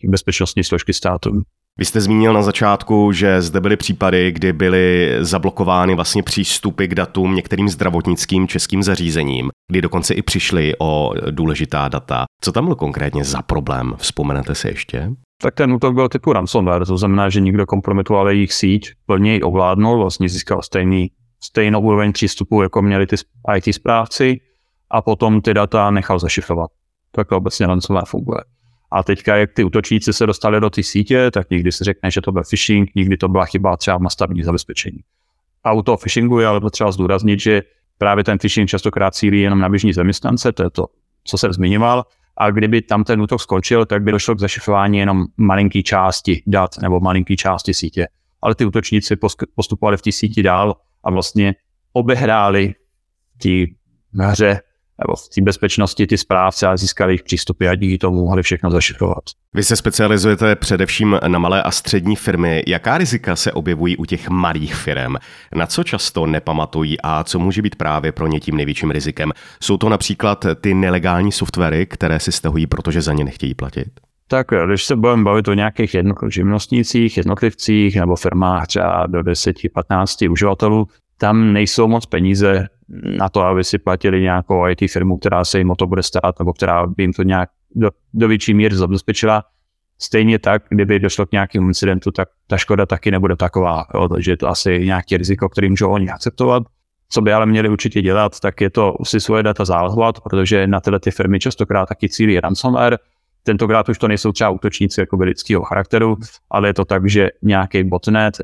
bezpečnostní 0.04 0.64
složky 0.64 0.92
státu. 0.92 1.42
Vy 1.78 1.84
jste 1.84 2.00
zmínil 2.00 2.32
na 2.32 2.42
začátku, 2.42 3.12
že 3.12 3.42
zde 3.42 3.60
byly 3.60 3.76
případy, 3.76 4.32
kdy 4.32 4.52
byly 4.52 5.16
zablokovány 5.20 5.94
vlastně 5.94 6.22
přístupy 6.22 6.86
k 6.86 6.94
datům 6.94 7.34
některým 7.34 7.68
zdravotnickým 7.68 8.48
českým 8.48 8.82
zařízením, 8.82 9.50
kdy 9.70 9.82
dokonce 9.82 10.14
i 10.14 10.22
přišli 10.22 10.74
o 10.78 11.12
důležitá 11.30 11.88
data. 11.88 12.24
Co 12.40 12.52
tam 12.52 12.64
byl 12.64 12.74
konkrétně 12.74 13.24
za 13.24 13.42
problém? 13.42 13.94
Vzpomenete 13.96 14.54
si 14.54 14.68
ještě? 14.68 15.10
Tak 15.42 15.54
ten 15.54 15.72
útok 15.72 15.94
byl 15.94 16.08
typu 16.08 16.32
ransomware, 16.32 16.86
to 16.86 16.96
znamená, 16.96 17.28
že 17.28 17.40
někdo 17.40 17.66
kompromitoval 17.66 18.28
jejich 18.28 18.52
síť, 18.52 18.90
plně 19.06 19.34
ji 19.34 19.42
ovládnul, 19.42 19.98
vlastně 19.98 20.28
získal 20.28 20.62
stejný, 20.62 21.10
stejnou 21.42 21.80
úroveň 21.80 22.12
přístupu, 22.12 22.62
jako 22.62 22.82
měli 22.82 23.06
ty 23.06 23.16
IT 23.56 23.74
správci 23.74 24.40
a 24.90 25.02
potom 25.02 25.40
ty 25.40 25.54
data 25.54 25.90
nechal 25.90 26.18
zašifrovat. 26.18 26.70
Tak 27.12 27.28
to 27.28 27.36
obecně 27.36 27.66
ransomware 27.66 28.06
funguje. 28.06 28.40
A 28.90 29.02
teďka, 29.02 29.36
jak 29.36 29.52
ty 29.52 29.64
útočníci 29.64 30.12
se 30.12 30.26
dostali 30.26 30.60
do 30.60 30.70
té 30.70 30.82
sítě, 30.82 31.30
tak 31.30 31.50
někdy 31.50 31.72
se 31.72 31.84
řekne, 31.84 32.10
že 32.10 32.20
to 32.20 32.32
byl 32.32 32.42
phishing, 32.50 32.90
někdy 32.94 33.16
to 33.16 33.28
byla 33.28 33.44
chyba 33.44 33.76
třeba 33.76 33.98
v 33.98 34.02
nastavení 34.02 34.42
zabezpečení. 34.42 34.98
A 35.64 35.72
u 35.72 35.82
toho 35.82 35.96
phishingu 35.96 36.40
je 36.40 36.46
ale 36.46 36.60
potřeba 36.60 36.92
zdůraznit, 36.92 37.40
že 37.40 37.62
právě 37.98 38.24
ten 38.24 38.38
phishing 38.38 38.68
častokrát 38.68 39.14
cílí 39.14 39.40
jenom 39.40 39.58
na 39.58 39.68
běžní 39.68 39.92
zaměstnance, 39.92 40.52
to 40.52 40.62
je 40.62 40.70
to, 40.70 40.86
co 41.24 41.38
jsem 41.38 41.52
zmiňoval, 41.52 42.04
a 42.36 42.50
kdyby 42.50 42.82
tam 42.82 43.04
ten 43.04 43.22
útok 43.22 43.40
skončil, 43.40 43.86
tak 43.86 44.02
by 44.02 44.12
došlo 44.12 44.34
k 44.34 44.38
zašifrování 44.38 44.98
jenom 44.98 45.24
malinké 45.36 45.82
části 45.82 46.42
dat 46.46 46.70
nebo 46.82 47.00
malinké 47.00 47.36
části 47.36 47.74
sítě. 47.74 48.08
Ale 48.42 48.54
ty 48.54 48.64
útočníci 48.64 49.16
postupovali 49.54 49.96
v 49.96 50.02
té 50.02 50.12
síti 50.12 50.42
dál 50.42 50.76
a 51.04 51.10
vlastně 51.10 51.54
obehráli 51.92 52.74
ti 53.38 53.74
hře 54.20 54.60
nebo 55.06 55.16
v 55.16 55.28
té 55.34 55.40
bezpečnosti 55.40 56.06
ty 56.06 56.18
správce 56.18 56.66
a 56.66 56.76
získali 56.76 57.10
jejich 57.10 57.22
přístupy 57.22 57.68
a 57.68 57.74
díky 57.74 57.98
tomu 57.98 58.24
mohli 58.24 58.42
všechno 58.42 58.70
zašifrovat. 58.70 59.24
Vy 59.54 59.62
se 59.62 59.76
specializujete 59.76 60.56
především 60.56 61.18
na 61.26 61.38
malé 61.38 61.62
a 61.62 61.70
střední 61.70 62.16
firmy. 62.16 62.62
Jaká 62.66 62.98
rizika 62.98 63.36
se 63.36 63.52
objevují 63.52 63.96
u 63.96 64.04
těch 64.04 64.28
malých 64.28 64.74
firm? 64.74 65.14
Na 65.54 65.66
co 65.66 65.84
často 65.84 66.26
nepamatují 66.26 66.96
a 67.02 67.24
co 67.24 67.38
může 67.38 67.62
být 67.62 67.76
právě 67.76 68.12
pro 68.12 68.26
ně 68.26 68.40
tím 68.40 68.56
největším 68.56 68.90
rizikem? 68.90 69.32
Jsou 69.60 69.76
to 69.76 69.88
například 69.88 70.46
ty 70.60 70.74
nelegální 70.74 71.32
softwary, 71.32 71.86
které 71.86 72.20
si 72.20 72.32
stahují, 72.32 72.66
protože 72.66 73.02
za 73.02 73.12
ně 73.12 73.24
nechtějí 73.24 73.54
platit? 73.54 73.88
Tak 74.30 74.46
když 74.66 74.84
se 74.84 74.96
budeme 74.96 75.24
bavit 75.24 75.48
o 75.48 75.54
nějakých 75.54 75.96
živnostnících, 76.28 77.16
jednotlivcích 77.16 77.96
nebo 77.96 78.16
firmách 78.16 78.66
třeba 78.66 79.06
do 79.06 79.20
10-15 79.20 80.32
uživatelů, 80.32 80.86
tam 81.18 81.52
nejsou 81.52 81.88
moc 81.88 82.06
peníze 82.06 82.68
na 83.18 83.28
to, 83.28 83.40
aby 83.40 83.64
si 83.64 83.78
platili 83.78 84.20
nějakou 84.20 84.68
IT 84.68 84.90
firmu, 84.90 85.18
která 85.18 85.44
se 85.44 85.58
jim 85.58 85.70
o 85.70 85.76
to 85.76 85.86
bude 85.86 86.02
starat, 86.02 86.38
nebo 86.38 86.52
která 86.52 86.86
by 86.86 87.02
jim 87.02 87.12
to 87.12 87.22
nějak 87.22 87.50
do, 87.74 87.90
do 88.14 88.28
větší 88.28 88.54
míry 88.54 88.76
zabezpečila. 88.76 89.44
Stejně 89.98 90.38
tak, 90.38 90.62
kdyby 90.68 90.98
došlo 90.98 91.26
k 91.26 91.32
nějakému 91.32 91.68
incidentu, 91.68 92.10
tak 92.10 92.28
ta 92.46 92.56
škoda 92.56 92.86
taky 92.86 93.10
nebude 93.10 93.36
taková. 93.36 93.84
Jo, 93.94 94.08
takže 94.08 94.32
je 94.32 94.36
to 94.36 94.48
asi 94.48 94.80
nějaké 94.84 95.16
riziko, 95.16 95.48
který 95.48 95.70
můžou 95.70 95.90
oni 95.90 96.10
akceptovat. 96.10 96.62
Co 97.08 97.20
by 97.20 97.32
ale 97.32 97.46
měli 97.46 97.68
určitě 97.68 98.02
dělat, 98.02 98.40
tak 98.40 98.60
je 98.60 98.70
to 98.70 98.94
si 99.04 99.20
svoje 99.20 99.42
data 99.42 99.64
zálohovat, 99.64 100.20
protože 100.20 100.66
na 100.66 100.80
tyhle 100.80 101.00
ty 101.00 101.10
firmy 101.10 101.40
častokrát 101.40 101.88
taky 101.88 102.08
cílí 102.08 102.40
ransomware. 102.40 102.98
Tentokrát 103.42 103.88
už 103.88 103.98
to 103.98 104.08
nejsou 104.08 104.32
třeba 104.32 104.50
útočníci 104.50 105.00
jako 105.00 105.16
lidského 105.16 105.64
charakteru, 105.64 106.16
ale 106.50 106.68
je 106.68 106.74
to 106.74 106.84
tak, 106.84 107.08
že 107.08 107.28
nějaký 107.42 107.84
botnet, 107.84 108.38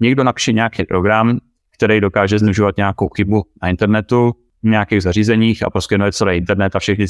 někdo 0.00 0.24
napíše 0.24 0.52
nějaký 0.52 0.84
program, 0.84 1.38
který 1.74 2.00
dokáže 2.00 2.38
znižovat 2.38 2.76
nějakou 2.76 3.08
chybu 3.08 3.42
na 3.62 3.68
internetu, 3.68 4.32
v 4.62 4.68
nějakých 4.68 5.02
zařízeních 5.02 5.62
a 5.62 5.70
prostě 5.70 5.98
je 6.04 6.12
celý 6.12 6.36
internet 6.36 6.76
a 6.76 6.78
všechny 6.78 7.06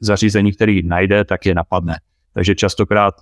zařízení, 0.00 0.52
které 0.52 0.80
najde, 0.84 1.24
tak 1.24 1.46
je 1.46 1.54
napadne. 1.54 1.96
Takže 2.34 2.54
častokrát 2.54 3.14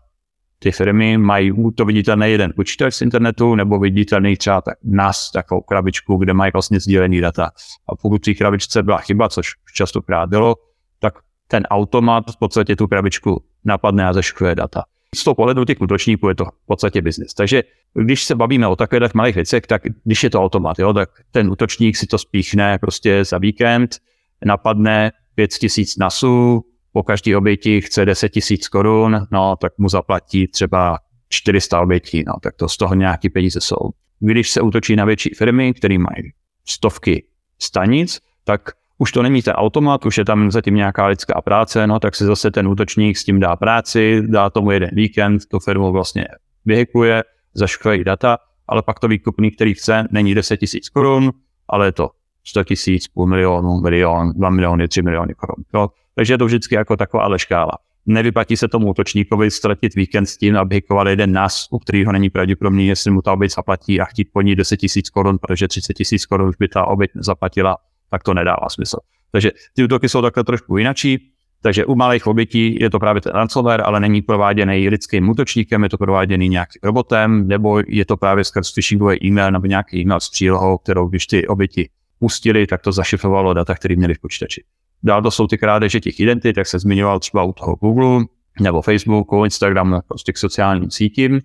ty 0.59 0.73
firmy 0.73 1.19
mají 1.19 1.53
to 1.75 1.85
viditelný 1.85 2.31
jeden 2.31 2.53
počítač 2.57 2.95
z 2.95 3.03
internetu 3.03 3.55
nebo 3.55 3.79
viditelný 3.79 4.37
třeba 4.37 4.61
tak 4.61 4.75
nás, 4.85 5.31
takovou 5.31 5.61
krabičku, 5.61 6.17
kde 6.17 6.35
mají 6.35 6.53
vlastně 6.53 6.81
sdílený 6.81 7.21
data. 7.21 7.51
A 7.89 7.97
pokud 7.97 8.23
v 8.23 8.25
té 8.25 8.35
krabičce 8.35 8.83
byla 8.83 8.99
chyba, 8.99 9.29
což 9.29 9.51
častokrát 9.75 10.29
bylo, 10.29 10.55
tak 10.99 11.15
ten 11.49 11.63
automat 11.71 12.25
v 12.31 12.39
podstatě 12.39 12.77
tu 12.77 12.87
krabičku 12.87 13.45
napadne 13.65 14.07
a 14.07 14.13
zaškuje 14.13 14.55
data 14.55 14.85
z 15.15 15.25
toho 15.25 15.35
pohledu 15.35 15.65
těch 15.65 15.81
útočníků 15.81 16.29
je 16.29 16.35
to 16.35 16.45
v 16.45 16.67
podstatě 16.67 17.03
biznis. 17.03 17.35
Takže 17.35 17.63
když 17.95 18.25
se 18.25 18.35
bavíme 18.35 18.67
o 18.67 18.77
takových 18.77 19.15
malých 19.15 19.35
věcech, 19.35 19.67
tak 19.67 19.83
když 20.05 20.25
je 20.25 20.31
to 20.31 20.43
automat, 20.43 20.79
jo, 20.79 20.93
tak 20.93 21.11
ten 21.31 21.51
útočník 21.51 21.97
si 21.97 22.07
to 22.07 22.19
spíchne 22.19 22.79
prostě 22.79 23.25
za 23.25 23.39
víkend, 23.39 23.97
napadne 24.45 25.13
5 25.35 25.51
tisíc 25.51 25.97
nasů, 25.97 26.65
po 26.93 27.03
každý 27.03 27.37
oběti 27.37 27.81
chce 27.81 28.05
10 28.05 28.29
tisíc 28.29 28.69
korun, 28.69 29.27
no 29.31 29.57
tak 29.57 29.79
mu 29.79 29.89
zaplatí 29.89 30.49
třeba 30.49 30.99
400 31.29 31.81
obětí, 31.81 32.25
no 32.27 32.33
tak 32.43 32.57
to 32.57 32.69
z 32.69 32.77
toho 32.77 32.95
nějaký 32.95 33.31
peníze 33.31 33.61
jsou. 33.61 33.91
Když 34.21 34.51
se 34.51 34.61
útočí 34.61 34.97
na 34.97 35.05
větší 35.05 35.31
firmy, 35.31 35.75
které 35.75 35.99
mají 35.99 36.33
stovky 36.67 37.27
stanic, 37.59 38.21
tak 38.45 38.71
už 38.99 39.13
to 39.13 39.23
není 39.23 39.43
ten 39.43 39.55
automat, 39.55 40.07
už 40.07 40.19
je 40.19 40.25
tam 40.25 40.51
zatím 40.51 40.75
nějaká 40.75 41.07
lidská 41.07 41.41
práce, 41.41 41.87
no 41.87 42.01
tak 42.01 42.15
si 42.15 42.25
zase 42.25 42.51
ten 42.51 42.69
útočník 42.69 43.17
s 43.17 43.25
tím 43.25 43.41
dá 43.41 43.57
práci, 43.57 44.23
dá 44.27 44.51
tomu 44.51 44.71
jeden 44.71 44.91
víkend, 44.93 45.47
tu 45.51 45.59
firmu 45.59 45.93
vlastně 45.93 46.29
vyhekuje, 46.65 47.25
zaškvejí 47.55 48.05
data, 48.05 48.39
ale 48.69 48.83
pak 48.83 48.99
to 48.99 49.09
výkupný, 49.09 49.51
který 49.51 49.75
chce, 49.75 50.09
není 50.11 50.35
10 50.35 50.57
tisíc 50.57 50.89
korun, 50.89 51.33
ale 51.69 51.87
je 51.87 51.93
to 51.93 52.11
100 52.45 52.65
tisíc, 52.65 53.09
půl 53.09 53.27
milionu, 53.27 53.81
milion, 53.81 54.33
2 54.33 54.51
miliony, 54.51 54.89
3 54.89 55.03
miliony 55.03 55.35
korun. 55.35 55.65
Jo? 55.75 55.89
Takže 56.15 56.35
je 56.35 56.39
to 56.39 56.47
vždycky 56.47 56.75
jako 56.75 56.97
taková 56.97 57.23
ale 57.23 57.39
škála. 57.39 57.73
Nevyplatí 58.07 58.57
se 58.57 58.69
tomu 58.69 58.91
útočníkovi 58.91 59.51
ztratit 59.51 59.95
víkend 59.95 60.27
s 60.27 60.37
tím, 60.37 60.57
aby 60.57 60.75
hackoval 60.75 61.09
jeden 61.09 61.33
nás, 61.33 61.67
u 61.71 61.79
kterého 61.79 62.13
není 62.13 62.31
pravděpodobný, 62.31 62.87
jestli 62.87 63.11
mu 63.11 63.23
ta 63.23 63.33
oběť 63.33 63.55
zaplatí 63.55 64.01
a 64.01 64.05
chtít 64.05 64.29
po 64.33 64.41
ní 64.41 64.57
10 64.57 64.77
tisíc 64.77 65.11
korun, 65.11 65.39
protože 65.39 65.69
30 65.69 65.95
tisíc 65.95 66.27
korun 66.27 66.49
už 66.49 66.57
by 66.57 66.69
ta 66.69 66.85
oběť 66.85 67.11
zaplatila 67.15 67.77
tak 68.11 68.23
to 68.23 68.35
nedává 68.35 68.69
smysl. 68.71 68.97
Takže 69.33 69.51
ty 69.77 69.85
útoky 69.85 70.09
jsou 70.09 70.23
takhle 70.23 70.45
trošku 70.45 70.77
jinačí. 70.77 71.33
Takže 71.63 71.87
u 71.87 71.95
malých 71.95 72.27
obětí 72.27 72.77
je 72.81 72.91
to 72.91 72.99
právě 72.99 73.23
ten 73.23 73.33
ransomware, 73.33 73.83
ale 73.85 74.01
není 74.01 74.23
prováděný 74.23 74.89
lidským 74.89 75.29
útočníkem, 75.29 75.83
je 75.83 75.89
to 75.89 75.99
prováděný 75.99 76.49
nějakým 76.49 76.81
robotem, 76.83 77.49
nebo 77.49 77.83
je 77.87 78.05
to 78.05 78.17
právě 78.17 78.45
skrz 78.45 78.73
phishingový 78.73 79.25
e-mail 79.25 79.51
nebo 79.51 79.67
nějaký 79.67 80.01
e-mail 80.01 80.21
s 80.21 80.31
přílohou, 80.31 80.79
kterou 80.79 81.09
když 81.09 81.27
ty 81.27 81.47
oběti 81.47 81.91
pustili, 82.19 82.67
tak 82.67 82.83
to 82.83 82.93
zašifrovalo 82.93 83.55
data, 83.55 83.75
které 83.75 83.97
měli 83.97 84.15
v 84.15 84.19
počítači. 84.19 84.65
Dál 85.03 85.23
to 85.23 85.31
jsou 85.31 85.47
ty 85.47 85.59
krádeže 85.59 86.01
těch 86.01 86.21
identit, 86.21 86.57
jak 86.57 86.67
se 86.67 86.79
zmiňoval 86.79 87.19
třeba 87.19 87.43
u 87.43 87.53
toho 87.53 87.77
Google, 87.77 88.25
nebo 88.61 88.83
Facebooku, 88.83 89.45
Instagram, 89.45 90.01
prostě 90.09 90.33
k 90.33 90.39
sociálním 90.39 90.91
sítím. 90.91 91.41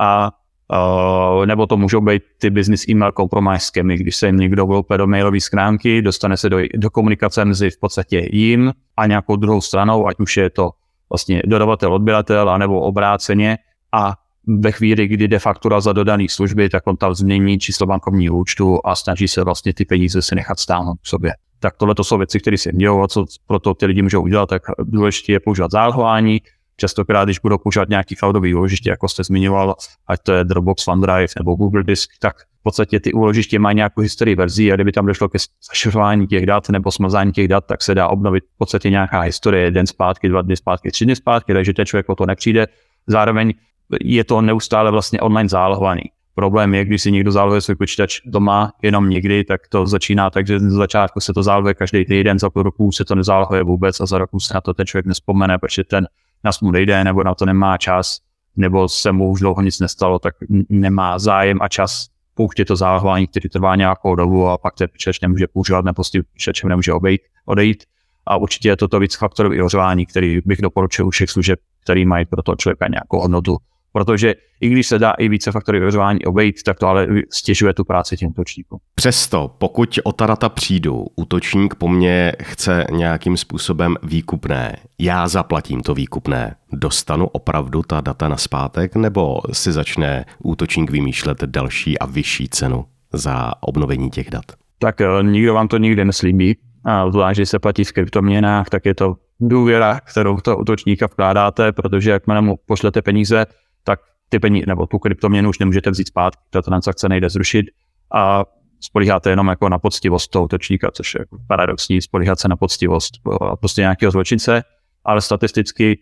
A 0.00 0.30
Uh, 0.72 1.46
nebo 1.46 1.66
to 1.66 1.76
můžou 1.76 2.00
být 2.00 2.22
ty 2.38 2.50
business 2.50 2.88
email 2.88 3.12
compromise 3.12 3.70
když 3.82 4.16
se 4.16 4.26
jim 4.26 4.36
někdo 4.36 4.66
vloupe 4.66 4.98
do 4.98 5.06
mailové 5.06 5.40
schránky, 5.40 6.02
dostane 6.02 6.36
se 6.36 6.50
do, 6.50 6.58
do 6.74 6.90
komunikace 6.90 7.44
mezi 7.44 7.70
v 7.70 7.80
podstatě 7.80 8.28
jim 8.32 8.72
a 8.96 9.06
nějakou 9.06 9.36
druhou 9.36 9.60
stranou, 9.60 10.06
ať 10.06 10.20
už 10.20 10.36
je 10.36 10.50
to 10.50 10.70
vlastně 11.10 11.42
dodavatel, 11.46 11.94
odběratel, 11.94 12.50
anebo 12.50 12.80
obráceně 12.80 13.58
a 13.92 14.14
ve 14.46 14.72
chvíli, 14.72 15.08
kdy 15.08 15.28
jde 15.28 15.38
faktura 15.38 15.80
za 15.80 15.92
dodaný 15.92 16.28
služby, 16.28 16.68
tak 16.68 16.86
on 16.86 16.96
tam 16.96 17.14
změní 17.14 17.58
číslo 17.58 17.86
bankovního 17.86 18.38
účtu 18.38 18.80
a 18.84 18.94
snaží 18.94 19.28
se 19.28 19.44
vlastně 19.44 19.74
ty 19.74 19.84
peníze 19.84 20.22
si 20.22 20.34
nechat 20.34 20.58
stáhnout 20.58 20.96
k 21.02 21.06
sobě. 21.06 21.32
tak 21.60 21.76
tohle 21.76 21.94
to 21.94 22.04
jsou 22.04 22.18
věci, 22.18 22.40
které 22.40 22.58
se 22.58 22.72
dějou 22.72 23.02
a 23.02 23.08
co 23.08 23.24
pro 23.46 23.58
to 23.58 23.74
ty 23.74 23.86
lidi 23.86 24.02
můžou 24.02 24.22
udělat, 24.22 24.48
tak 24.48 24.62
důležité 24.78 25.32
je 25.32 25.40
používat 25.40 25.70
zálohování, 25.70 26.40
častokrát, 26.78 27.26
když 27.28 27.38
budou 27.38 27.58
používat 27.58 27.88
nějaký 27.88 28.16
cloudový 28.16 28.54
úložiště, 28.54 28.90
jako 28.90 29.08
jste 29.08 29.24
zmiňoval, 29.24 29.74
ať 30.06 30.20
to 30.22 30.32
je 30.32 30.44
Dropbox, 30.44 30.88
OneDrive 30.88 31.34
nebo 31.38 31.54
Google 31.54 31.84
Disk, 31.84 32.10
tak 32.20 32.36
v 32.40 32.62
podstatě 32.62 33.00
ty 33.00 33.12
úložiště 33.12 33.58
mají 33.58 33.76
nějakou 33.76 34.00
historii 34.00 34.34
verzí 34.34 34.72
a 34.72 34.74
kdyby 34.74 34.92
tam 34.92 35.06
došlo 35.06 35.28
ke 35.28 35.38
zašiřování 35.70 36.26
těch 36.26 36.46
dat 36.46 36.68
nebo 36.68 36.90
smazání 36.90 37.32
těch 37.32 37.48
dat, 37.48 37.66
tak 37.66 37.82
se 37.82 37.94
dá 37.94 38.08
obnovit 38.08 38.44
v 38.44 38.58
podstatě 38.58 38.90
nějaká 38.90 39.20
historie, 39.20 39.70
den 39.70 39.86
zpátky, 39.86 40.28
dva 40.28 40.42
dny 40.42 40.56
zpátky, 40.56 40.90
tři 40.90 41.04
dny 41.04 41.16
zpátky, 41.16 41.54
takže 41.54 41.74
ten 41.74 41.86
člověk 41.86 42.08
o 42.08 42.14
to 42.14 42.26
nepřijde. 42.26 42.66
Zároveň 43.06 43.52
je 44.00 44.24
to 44.24 44.40
neustále 44.40 44.90
vlastně 44.90 45.20
online 45.20 45.48
zálohovaný. 45.48 46.02
Problém 46.34 46.74
je, 46.74 46.84
když 46.84 47.02
si 47.02 47.12
někdo 47.12 47.32
zálohuje 47.32 47.60
svůj 47.60 47.76
počítač 47.76 48.20
doma 48.26 48.72
jenom 48.82 49.10
někdy, 49.10 49.44
tak 49.44 49.60
to 49.68 49.86
začíná 49.86 50.30
tak, 50.30 50.46
že 50.46 50.60
z 50.60 50.72
začátku 50.72 51.20
se 51.20 51.32
to 51.32 51.42
zálohuje 51.42 51.74
každý 51.74 52.04
týden, 52.04 52.38
za 52.38 52.50
půl 52.50 52.62
roku 52.62 52.92
se 52.92 53.04
to 53.04 53.14
nezálohuje 53.14 53.62
vůbec 53.62 54.00
a 54.00 54.06
za 54.06 54.18
roku 54.18 54.40
se 54.40 54.54
na 54.54 54.60
to 54.60 54.74
ten 54.74 54.86
člověk 54.86 55.06
nespomene, 55.06 55.58
protože 55.58 55.84
ten 55.84 56.06
nás 56.44 56.60
mu 56.60 56.70
nejde, 56.70 57.04
nebo 57.04 57.24
na 57.24 57.34
to 57.34 57.46
nemá 57.46 57.78
čas, 57.78 58.18
nebo 58.56 58.88
se 58.88 59.12
mu 59.12 59.30
už 59.30 59.40
dlouho 59.40 59.62
nic 59.62 59.80
nestalo, 59.80 60.18
tak 60.18 60.34
nemá 60.68 61.18
zájem 61.18 61.58
a 61.60 61.68
čas 61.68 62.06
pouštět 62.34 62.64
to 62.64 62.76
zálohování, 62.76 63.26
který 63.26 63.48
trvá 63.48 63.76
nějakou 63.76 64.14
dobu 64.14 64.48
a 64.48 64.58
pak 64.58 64.74
ten 64.74 64.88
počítač 64.92 65.20
nemůže 65.20 65.46
používat, 65.46 65.84
nebo 65.84 66.04
s 66.04 66.10
tím 66.10 66.22
nemůže 66.68 66.92
obejít, 66.92 67.20
odejít. 67.44 67.84
A 68.26 68.36
určitě 68.36 68.68
je 68.68 68.76
to 68.76 69.00
víc 69.00 69.16
faktorů 69.16 69.52
i 69.52 69.62
který 70.06 70.40
bych 70.44 70.62
doporučil 70.62 71.06
u 71.06 71.10
všech 71.10 71.30
služeb, 71.30 71.58
který 71.82 72.06
mají 72.06 72.26
pro 72.26 72.42
toho 72.42 72.56
člověka 72.56 72.88
nějakou 72.88 73.20
hodnotu 73.20 73.56
protože 73.98 74.34
i 74.60 74.68
když 74.68 74.86
se 74.86 74.98
dá 74.98 75.10
i 75.10 75.28
více 75.28 75.52
faktory 75.52 75.78
ověřování 75.78 76.24
obejít, 76.24 76.62
tak 76.62 76.78
to 76.78 76.86
ale 76.86 77.06
stěžuje 77.32 77.74
tu 77.74 77.84
práci 77.84 78.16
těm 78.16 78.30
útočníkům. 78.30 78.78
Přesto, 78.94 79.54
pokud 79.58 79.98
o 80.04 80.12
ta 80.12 80.26
data 80.26 80.48
přijdu, 80.48 81.06
útočník 81.16 81.74
po 81.74 81.88
mně 81.88 82.32
chce 82.42 82.86
nějakým 82.90 83.36
způsobem 83.36 83.96
výkupné, 84.02 84.76
já 84.98 85.28
zaplatím 85.28 85.80
to 85.80 85.94
výkupné, 85.94 86.56
dostanu 86.72 87.26
opravdu 87.26 87.82
ta 87.82 88.00
data 88.00 88.28
na 88.28 88.36
zpátek, 88.36 88.96
nebo 88.96 89.40
si 89.52 89.72
začne 89.72 90.24
útočník 90.42 90.90
vymýšlet 90.90 91.44
další 91.44 91.98
a 91.98 92.06
vyšší 92.06 92.48
cenu 92.48 92.84
za 93.12 93.52
obnovení 93.60 94.10
těch 94.10 94.30
dat? 94.30 94.44
Tak 94.78 95.00
eh, 95.00 95.06
nikdo 95.22 95.54
vám 95.54 95.68
to 95.68 95.78
nikdy 95.78 96.04
neslíbí. 96.04 96.56
A 96.84 97.10
zvlášť, 97.10 97.36
že 97.36 97.46
se 97.46 97.58
platí 97.58 97.84
v 97.84 97.92
kryptoměnách, 97.92 98.68
tak 98.68 98.84
je 98.84 98.94
to 98.94 99.16
důvěra, 99.40 100.00
kterou 100.00 100.40
to 100.40 100.56
útočníka 100.56 101.06
vkládáte, 101.06 101.72
protože 101.72 102.10
jakmile 102.10 102.40
mu 102.40 102.58
pošlete 102.66 103.02
peníze, 103.02 103.46
tak 103.84 104.00
ty 104.28 104.38
peníze 104.38 104.66
nebo 104.66 104.86
tu 104.86 104.98
kryptoměnu 104.98 105.48
už 105.48 105.58
nemůžete 105.58 105.90
vzít 105.90 106.08
zpátky, 106.08 106.42
ta 106.50 106.62
transakce 106.62 107.08
nejde 107.08 107.30
zrušit 107.30 107.66
a 108.14 108.44
spolíháte 108.80 109.30
jenom 109.30 109.48
jako 109.48 109.68
na 109.68 109.78
poctivost 109.78 110.30
toho 110.30 110.44
útočníka, 110.44 110.90
což 110.90 111.14
je 111.14 111.20
jako 111.20 111.36
paradoxní, 111.46 112.02
spolíhat 112.02 112.40
se 112.40 112.48
na 112.48 112.56
poctivost 112.56 113.12
prostě 113.60 113.80
nějakého 113.80 114.12
zločince, 114.12 114.62
ale 115.04 115.20
statisticky 115.20 115.98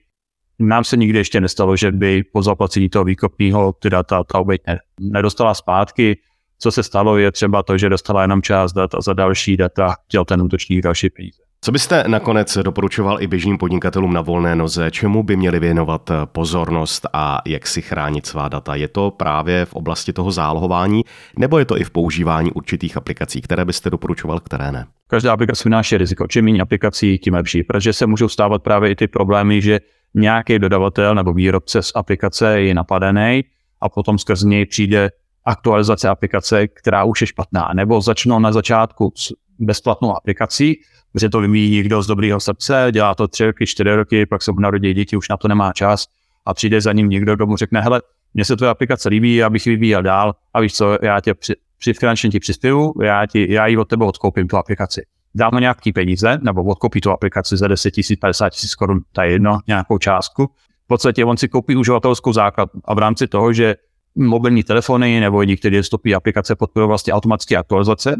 nám 0.58 0.84
se 0.84 0.96
nikdy 0.96 1.18
ještě 1.18 1.40
nestalo, 1.40 1.76
že 1.76 1.92
by 1.92 2.22
po 2.32 2.42
zaplacení 2.42 2.88
toho 2.88 3.04
výkopního 3.04 3.72
ty 3.72 3.90
data 3.90 4.24
ta 4.24 4.38
oběť 4.38 4.62
nedostala 5.00 5.54
zpátky. 5.54 6.18
Co 6.58 6.70
se 6.70 6.82
stalo, 6.82 7.18
je 7.18 7.32
třeba 7.32 7.62
to, 7.62 7.78
že 7.78 7.88
dostala 7.88 8.22
jenom 8.22 8.42
část 8.42 8.72
dat 8.72 8.94
a 8.94 9.00
za 9.00 9.12
další 9.12 9.56
data 9.56 9.94
chtěl 10.04 10.24
ten 10.24 10.42
útočník 10.42 10.82
další 10.82 11.10
peníze. 11.10 11.42
Co 11.60 11.72
byste 11.72 12.04
nakonec 12.06 12.58
doporučoval 12.62 13.22
i 13.22 13.26
běžným 13.26 13.58
podnikatelům 13.58 14.12
na 14.12 14.20
volné 14.20 14.56
noze? 14.56 14.90
Čemu 14.90 15.22
by 15.22 15.36
měli 15.36 15.60
věnovat 15.60 16.10
pozornost 16.24 17.06
a 17.12 17.38
jak 17.46 17.66
si 17.66 17.82
chránit 17.82 18.26
svá 18.26 18.48
data? 18.48 18.74
Je 18.74 18.88
to 18.88 19.10
právě 19.10 19.64
v 19.64 19.74
oblasti 19.74 20.12
toho 20.12 20.30
zálohování, 20.30 21.02
nebo 21.38 21.58
je 21.58 21.64
to 21.64 21.80
i 21.80 21.84
v 21.84 21.90
používání 21.90 22.52
určitých 22.52 22.96
aplikací, 22.96 23.40
které 23.40 23.64
byste 23.64 23.90
doporučoval, 23.90 24.40
které 24.40 24.72
ne? 24.72 24.86
Každá 25.06 25.32
aplikace 25.32 25.64
vynáší 25.64 25.96
riziko. 25.96 26.26
Čím 26.26 26.44
méně 26.44 26.60
aplikací, 26.60 27.18
tím 27.18 27.34
lepší, 27.34 27.62
protože 27.62 27.92
se 27.92 28.06
můžou 28.06 28.28
stávat 28.28 28.62
právě 28.62 28.90
i 28.90 28.94
ty 28.94 29.08
problémy, 29.08 29.62
že 29.62 29.80
nějaký 30.14 30.58
dodavatel 30.58 31.14
nebo 31.14 31.32
výrobce 31.32 31.82
z 31.82 31.92
aplikace 31.94 32.60
je 32.60 32.74
napadený 32.74 33.44
a 33.80 33.88
potom 33.88 34.18
skrz 34.18 34.42
něj 34.42 34.66
přijde 34.66 35.10
aktualizace 35.44 36.08
aplikace, 36.08 36.68
která 36.68 37.04
už 37.04 37.20
je 37.20 37.26
špatná, 37.26 37.70
nebo 37.74 38.00
začnou 38.00 38.38
na 38.38 38.52
začátku 38.52 39.12
bezplatnou 39.58 40.16
aplikací, 40.16 40.80
že 41.14 41.28
to 41.28 41.40
vymíjí 41.40 41.70
někdo 41.70 42.02
z 42.02 42.06
dobrého 42.06 42.40
srdce, 42.40 42.88
dělá 42.92 43.14
to 43.14 43.28
tři 43.28 43.46
roky, 43.46 43.66
čtyři 43.66 43.94
roky, 43.94 44.26
pak 44.26 44.42
se 44.42 44.52
narodí 44.58 44.94
děti, 44.94 45.16
už 45.16 45.28
na 45.28 45.36
to 45.36 45.48
nemá 45.48 45.72
čas 45.72 46.06
a 46.46 46.54
přijde 46.54 46.80
za 46.80 46.92
ním 46.92 47.08
někdo, 47.08 47.36
kdo 47.36 47.46
mu 47.46 47.56
řekne, 47.56 47.80
hele, 47.80 48.02
mně 48.34 48.44
se 48.44 48.56
tvoje 48.56 48.70
aplikace 48.70 49.08
líbí, 49.08 49.34
já 49.34 49.50
bych 49.50 49.66
ji 49.66 49.72
vyvíjel 49.72 50.02
dál 50.02 50.34
a 50.54 50.60
víš 50.60 50.74
co, 50.74 50.98
já 51.02 51.20
tě 51.20 51.34
při, 51.34 51.54
při 51.78 51.92
finančně 51.92 52.30
ti 52.30 52.40
přispěju, 52.40 52.92
já, 53.02 53.26
ti, 53.26 53.52
já 53.52 53.66
ji 53.66 53.76
od 53.76 53.88
tebe 53.88 54.04
odkoupím, 54.04 54.48
tu 54.48 54.56
aplikaci. 54.56 55.02
Dám 55.34 55.50
mu 55.52 55.58
nějaký 55.58 55.92
peníze, 55.92 56.38
nebo 56.42 56.64
odkoupí 56.64 57.00
tu 57.00 57.10
aplikaci 57.10 57.56
za 57.56 57.68
10 57.68 57.94
000, 58.10 58.16
50 58.20 58.44
000 58.44 58.50
korun, 58.78 59.00
ta 59.12 59.24
jedno, 59.24 59.58
nějakou 59.66 59.98
částku. 59.98 60.46
V 60.84 60.86
podstatě 60.86 61.24
on 61.24 61.36
si 61.36 61.48
koupí 61.48 61.76
uživatelskou 61.76 62.32
základ 62.32 62.70
a 62.84 62.94
v 62.94 62.98
rámci 62.98 63.26
toho, 63.26 63.52
že 63.52 63.74
mobilní 64.14 64.62
telefony 64.62 65.20
nebo 65.20 65.42
některé 65.42 65.82
stopí 65.82 66.14
aplikace 66.14 66.56
podporují 66.56 66.88
vlastně 66.88 67.12
automatické 67.12 67.56
aktualizace, 67.56 68.16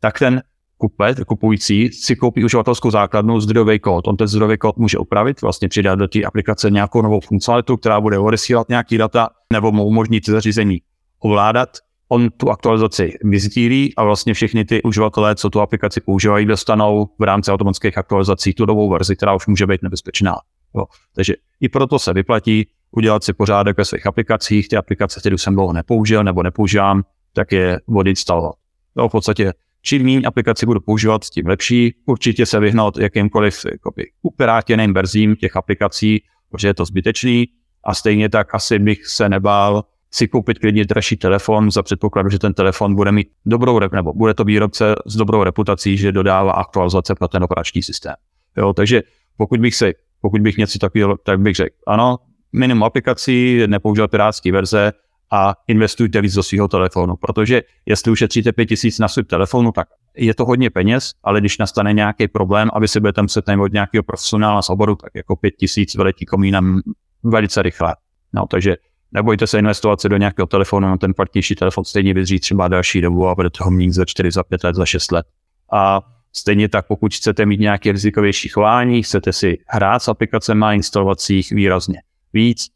tak 0.00 0.18
ten 0.18 0.42
kupec, 0.78 1.18
kupující 1.26 1.92
si 1.92 2.16
koupí 2.16 2.44
uživatelskou 2.44 2.90
základnu 2.90 3.40
zdrojový 3.40 3.78
kód. 3.78 4.08
On 4.08 4.16
ten 4.16 4.26
zdrojový 4.26 4.58
kód 4.58 4.76
může 4.76 4.98
upravit, 4.98 5.42
vlastně 5.42 5.68
přidat 5.68 5.94
do 5.94 6.08
té 6.08 6.22
aplikace 6.22 6.70
nějakou 6.70 7.02
novou 7.02 7.20
funkcionalitu, 7.20 7.76
která 7.76 8.00
bude 8.00 8.18
odesílat 8.18 8.68
nějaký 8.68 8.98
data 8.98 9.28
nebo 9.52 9.72
mu 9.72 9.84
umožnit 9.84 10.26
zařízení 10.26 10.82
ovládat. 11.18 11.68
On 12.08 12.30
tu 12.36 12.50
aktualizaci 12.50 13.14
vyzdílí 13.22 13.94
a 13.96 14.04
vlastně 14.04 14.34
všechny 14.34 14.64
ty 14.64 14.82
uživatelé, 14.82 15.34
co 15.34 15.50
tu 15.50 15.60
aplikaci 15.60 16.00
používají, 16.00 16.46
dostanou 16.46 17.08
v 17.18 17.22
rámci 17.22 17.50
automatických 17.50 17.98
aktualizací 17.98 18.54
tu 18.54 18.66
novou 18.66 18.90
verzi, 18.90 19.16
která 19.16 19.34
už 19.34 19.46
může 19.46 19.66
být 19.66 19.82
nebezpečná. 19.82 20.34
Jo. 20.76 20.84
Takže 21.14 21.34
i 21.60 21.68
proto 21.68 21.98
se 21.98 22.12
vyplatí 22.12 22.66
udělat 22.90 23.24
si 23.24 23.32
pořádek 23.32 23.76
ve 23.76 23.84
svých 23.84 24.06
aplikacích. 24.06 24.68
Ty 24.68 24.76
aplikace, 24.76 25.20
které 25.20 25.38
jsem 25.38 25.54
dlouho 25.54 25.72
nepoužil 25.72 26.24
nebo 26.24 26.42
nepoužívám, 26.42 27.02
tak 27.32 27.52
je 27.52 27.80
odinstalovat. 27.86 28.54
No, 28.96 29.08
v 29.08 29.12
podstatě 29.12 29.52
čím 29.82 30.04
méně 30.04 30.26
aplikaci 30.26 30.66
budu 30.66 30.80
používat, 30.80 31.24
tím 31.24 31.46
lepší. 31.46 31.94
Určitě 32.06 32.46
se 32.46 32.60
vyhnout 32.60 32.98
jakýmkoliv 32.98 33.64
jakoby, 33.72 34.10
uperátěným 34.22 34.94
verzím 34.94 35.36
těch 35.36 35.56
aplikací, 35.56 36.22
protože 36.50 36.68
je 36.68 36.74
to 36.74 36.84
zbytečný. 36.84 37.46
A 37.84 37.94
stejně 37.94 38.28
tak 38.28 38.54
asi 38.54 38.78
bych 38.78 39.06
se 39.06 39.28
nebál 39.28 39.84
si 40.10 40.28
koupit 40.28 40.58
klidně 40.58 40.84
dražší 40.84 41.16
telefon 41.16 41.70
za 41.70 41.82
předpokladu, 41.82 42.30
že 42.30 42.38
ten 42.38 42.54
telefon 42.54 42.94
bude 42.94 43.12
mít 43.12 43.28
dobrou, 43.46 43.80
nebo 43.92 44.12
bude 44.12 44.34
to 44.34 44.44
výrobce 44.44 44.94
s 45.06 45.16
dobrou 45.16 45.42
reputací, 45.42 45.96
že 45.96 46.12
dodává 46.12 46.52
aktualizace 46.52 47.14
pro 47.14 47.28
ten 47.28 47.44
operační 47.44 47.82
systém. 47.82 48.14
Jo, 48.56 48.72
takže 48.72 49.02
pokud 49.36 49.60
bych 49.60 49.74
se, 49.74 49.92
pokud 50.20 50.40
bych 50.40 50.56
něco 50.56 50.78
takového, 50.78 51.16
tak 51.16 51.40
bych 51.40 51.54
řekl, 51.54 51.76
ano, 51.86 52.16
minimum 52.52 52.84
aplikací, 52.84 53.62
nepoužívat 53.66 54.10
pirátské 54.10 54.52
verze, 54.52 54.92
a 55.30 55.54
investujte 55.66 56.20
víc 56.20 56.34
do 56.34 56.42
svého 56.42 56.68
telefonu, 56.68 57.16
protože 57.16 57.62
jestli 57.86 58.12
ušetříte 58.12 58.52
5000 58.52 58.98
na 58.98 59.08
svůj 59.08 59.24
telefonu, 59.24 59.72
tak 59.72 59.88
je 60.16 60.34
to 60.34 60.44
hodně 60.44 60.70
peněz, 60.70 61.12
ale 61.24 61.40
když 61.40 61.58
nastane 61.58 61.92
nějaký 61.92 62.28
problém 62.28 62.70
aby 62.72 62.88
si 62.88 63.00
budete 63.00 63.22
muset 63.22 63.46
najmout 63.46 63.72
nějakého 63.72 64.02
profesionála 64.02 64.62
z 64.62 64.70
oboru, 64.70 64.96
tak 64.96 65.10
jako 65.14 65.36
5000 65.36 65.94
veletí 65.94 66.26
komínem 66.26 66.80
velice 67.22 67.62
rychle. 67.62 67.96
No, 68.32 68.46
takže 68.46 68.76
nebojte 69.12 69.46
se 69.46 69.58
investovat 69.58 70.00
se 70.00 70.08
do 70.08 70.16
nějakého 70.16 70.46
telefonu, 70.46 70.98
ten 70.98 71.12
kvalitnější 71.12 71.54
telefon 71.54 71.84
stejně 71.84 72.14
vydrží 72.14 72.40
třeba 72.40 72.68
další 72.68 73.00
dobu 73.00 73.28
a 73.28 73.34
budete 73.34 73.64
ho 73.64 73.70
mít 73.70 73.92
za 73.92 74.04
4, 74.04 74.30
za 74.30 74.42
5 74.42 74.64
let, 74.64 74.74
za 74.74 74.86
6 74.86 75.12
let. 75.12 75.26
A 75.72 76.00
stejně 76.32 76.68
tak, 76.68 76.86
pokud 76.86 77.14
chcete 77.14 77.46
mít 77.46 77.60
nějaké 77.60 77.92
rizikovější 77.92 78.48
chování, 78.48 79.02
chcete 79.02 79.32
si 79.32 79.58
hrát 79.66 80.02
s 80.02 80.08
aplikacemi 80.08 80.66
instalovat 80.74 81.20
si 81.20 81.34
jich 81.34 81.50
výrazně 81.50 82.02
víc, 82.32 82.66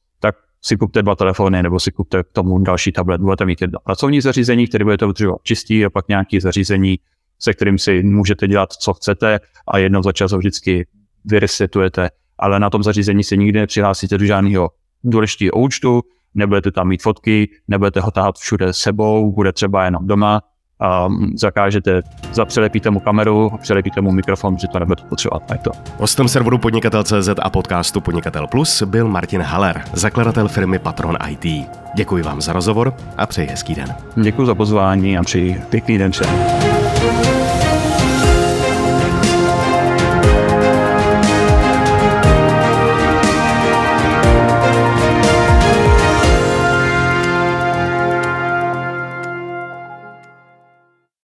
si 0.65 0.77
kupte 0.77 1.03
dva 1.03 1.17
telefony 1.17 1.63
nebo 1.63 1.81
si 1.81 1.93
kupte 1.93 2.23
k 2.23 2.27
tomu 2.33 2.59
další 2.59 2.93
tablet. 2.93 3.21
Budete 3.21 3.45
mít 3.45 3.61
jedno 3.61 3.79
pracovní 3.85 4.21
zařízení, 4.21 4.67
které 4.67 4.85
budete 4.85 5.07
udržovat 5.07 5.39
čistý 5.43 5.85
a 5.85 5.91
pak 5.91 6.09
nějaké 6.09 6.41
zařízení, 6.41 6.99
se 7.39 7.55
kterým 7.55 7.79
si 7.79 8.03
můžete 8.03 8.49
dělat, 8.49 8.73
co 8.73 8.95
chcete 8.95 9.41
a 9.69 9.79
jednou 9.79 10.03
za 10.03 10.13
čas 10.13 10.33
ho 10.33 10.39
vždycky 10.39 10.87
vyresetujete, 11.25 12.11
ale 12.39 12.61
na 12.61 12.71
tom 12.71 12.83
zařízení 12.83 13.25
si 13.25 13.39
nikdy 13.39 13.59
nepřihlásíte 13.59 14.19
do 14.19 14.25
žádného 14.25 14.71
důležitého 15.05 15.53
účtu, 15.53 16.03
nebudete 16.35 16.71
tam 16.71 16.89
mít 16.89 17.03
fotky, 17.03 17.51
nebudete 17.69 18.01
ho 18.01 18.11
tahat 18.11 18.39
všude 18.39 18.73
sebou, 18.73 19.33
bude 19.33 19.53
třeba 19.53 19.85
jenom 19.85 20.07
doma 20.07 20.41
a 20.83 21.09
zakážete, 21.35 22.03
zapřelepíte 22.33 22.91
mu 22.91 23.01
kameru, 23.01 23.51
přelepíte 23.61 24.01
mu 24.01 24.13
mikrofon, 24.13 24.59
že 24.59 24.69
to 24.69 24.79
nebudete 24.79 25.09
potřebovat. 25.09 25.43
Tak 25.47 25.63
to. 25.63 25.71
Hostem 25.99 26.29
serveru 26.29 26.59
Podnikatel.cz 26.59 27.29
a 27.43 27.51
podcastu 27.51 28.01
Podnikatel 28.01 28.47
Plus 28.47 28.83
byl 28.83 29.09
Martin 29.09 29.41
Haller, 29.43 29.83
zakladatel 29.93 30.49
firmy 30.49 30.79
Patron 30.79 31.17
IT. 31.29 31.69
Děkuji 31.95 32.23
vám 32.23 32.41
za 32.41 32.53
rozhovor 32.53 32.95
a 33.19 33.27
přeji 33.27 33.49
hezký 33.49 33.75
den. 33.75 33.95
Děkuji 34.23 34.47
za 34.47 34.55
pozvání 34.55 35.19
a 35.19 35.23
přeji 35.23 35.63
pěkný 35.71 35.99
den 35.99 36.13
všem. 36.13 37.42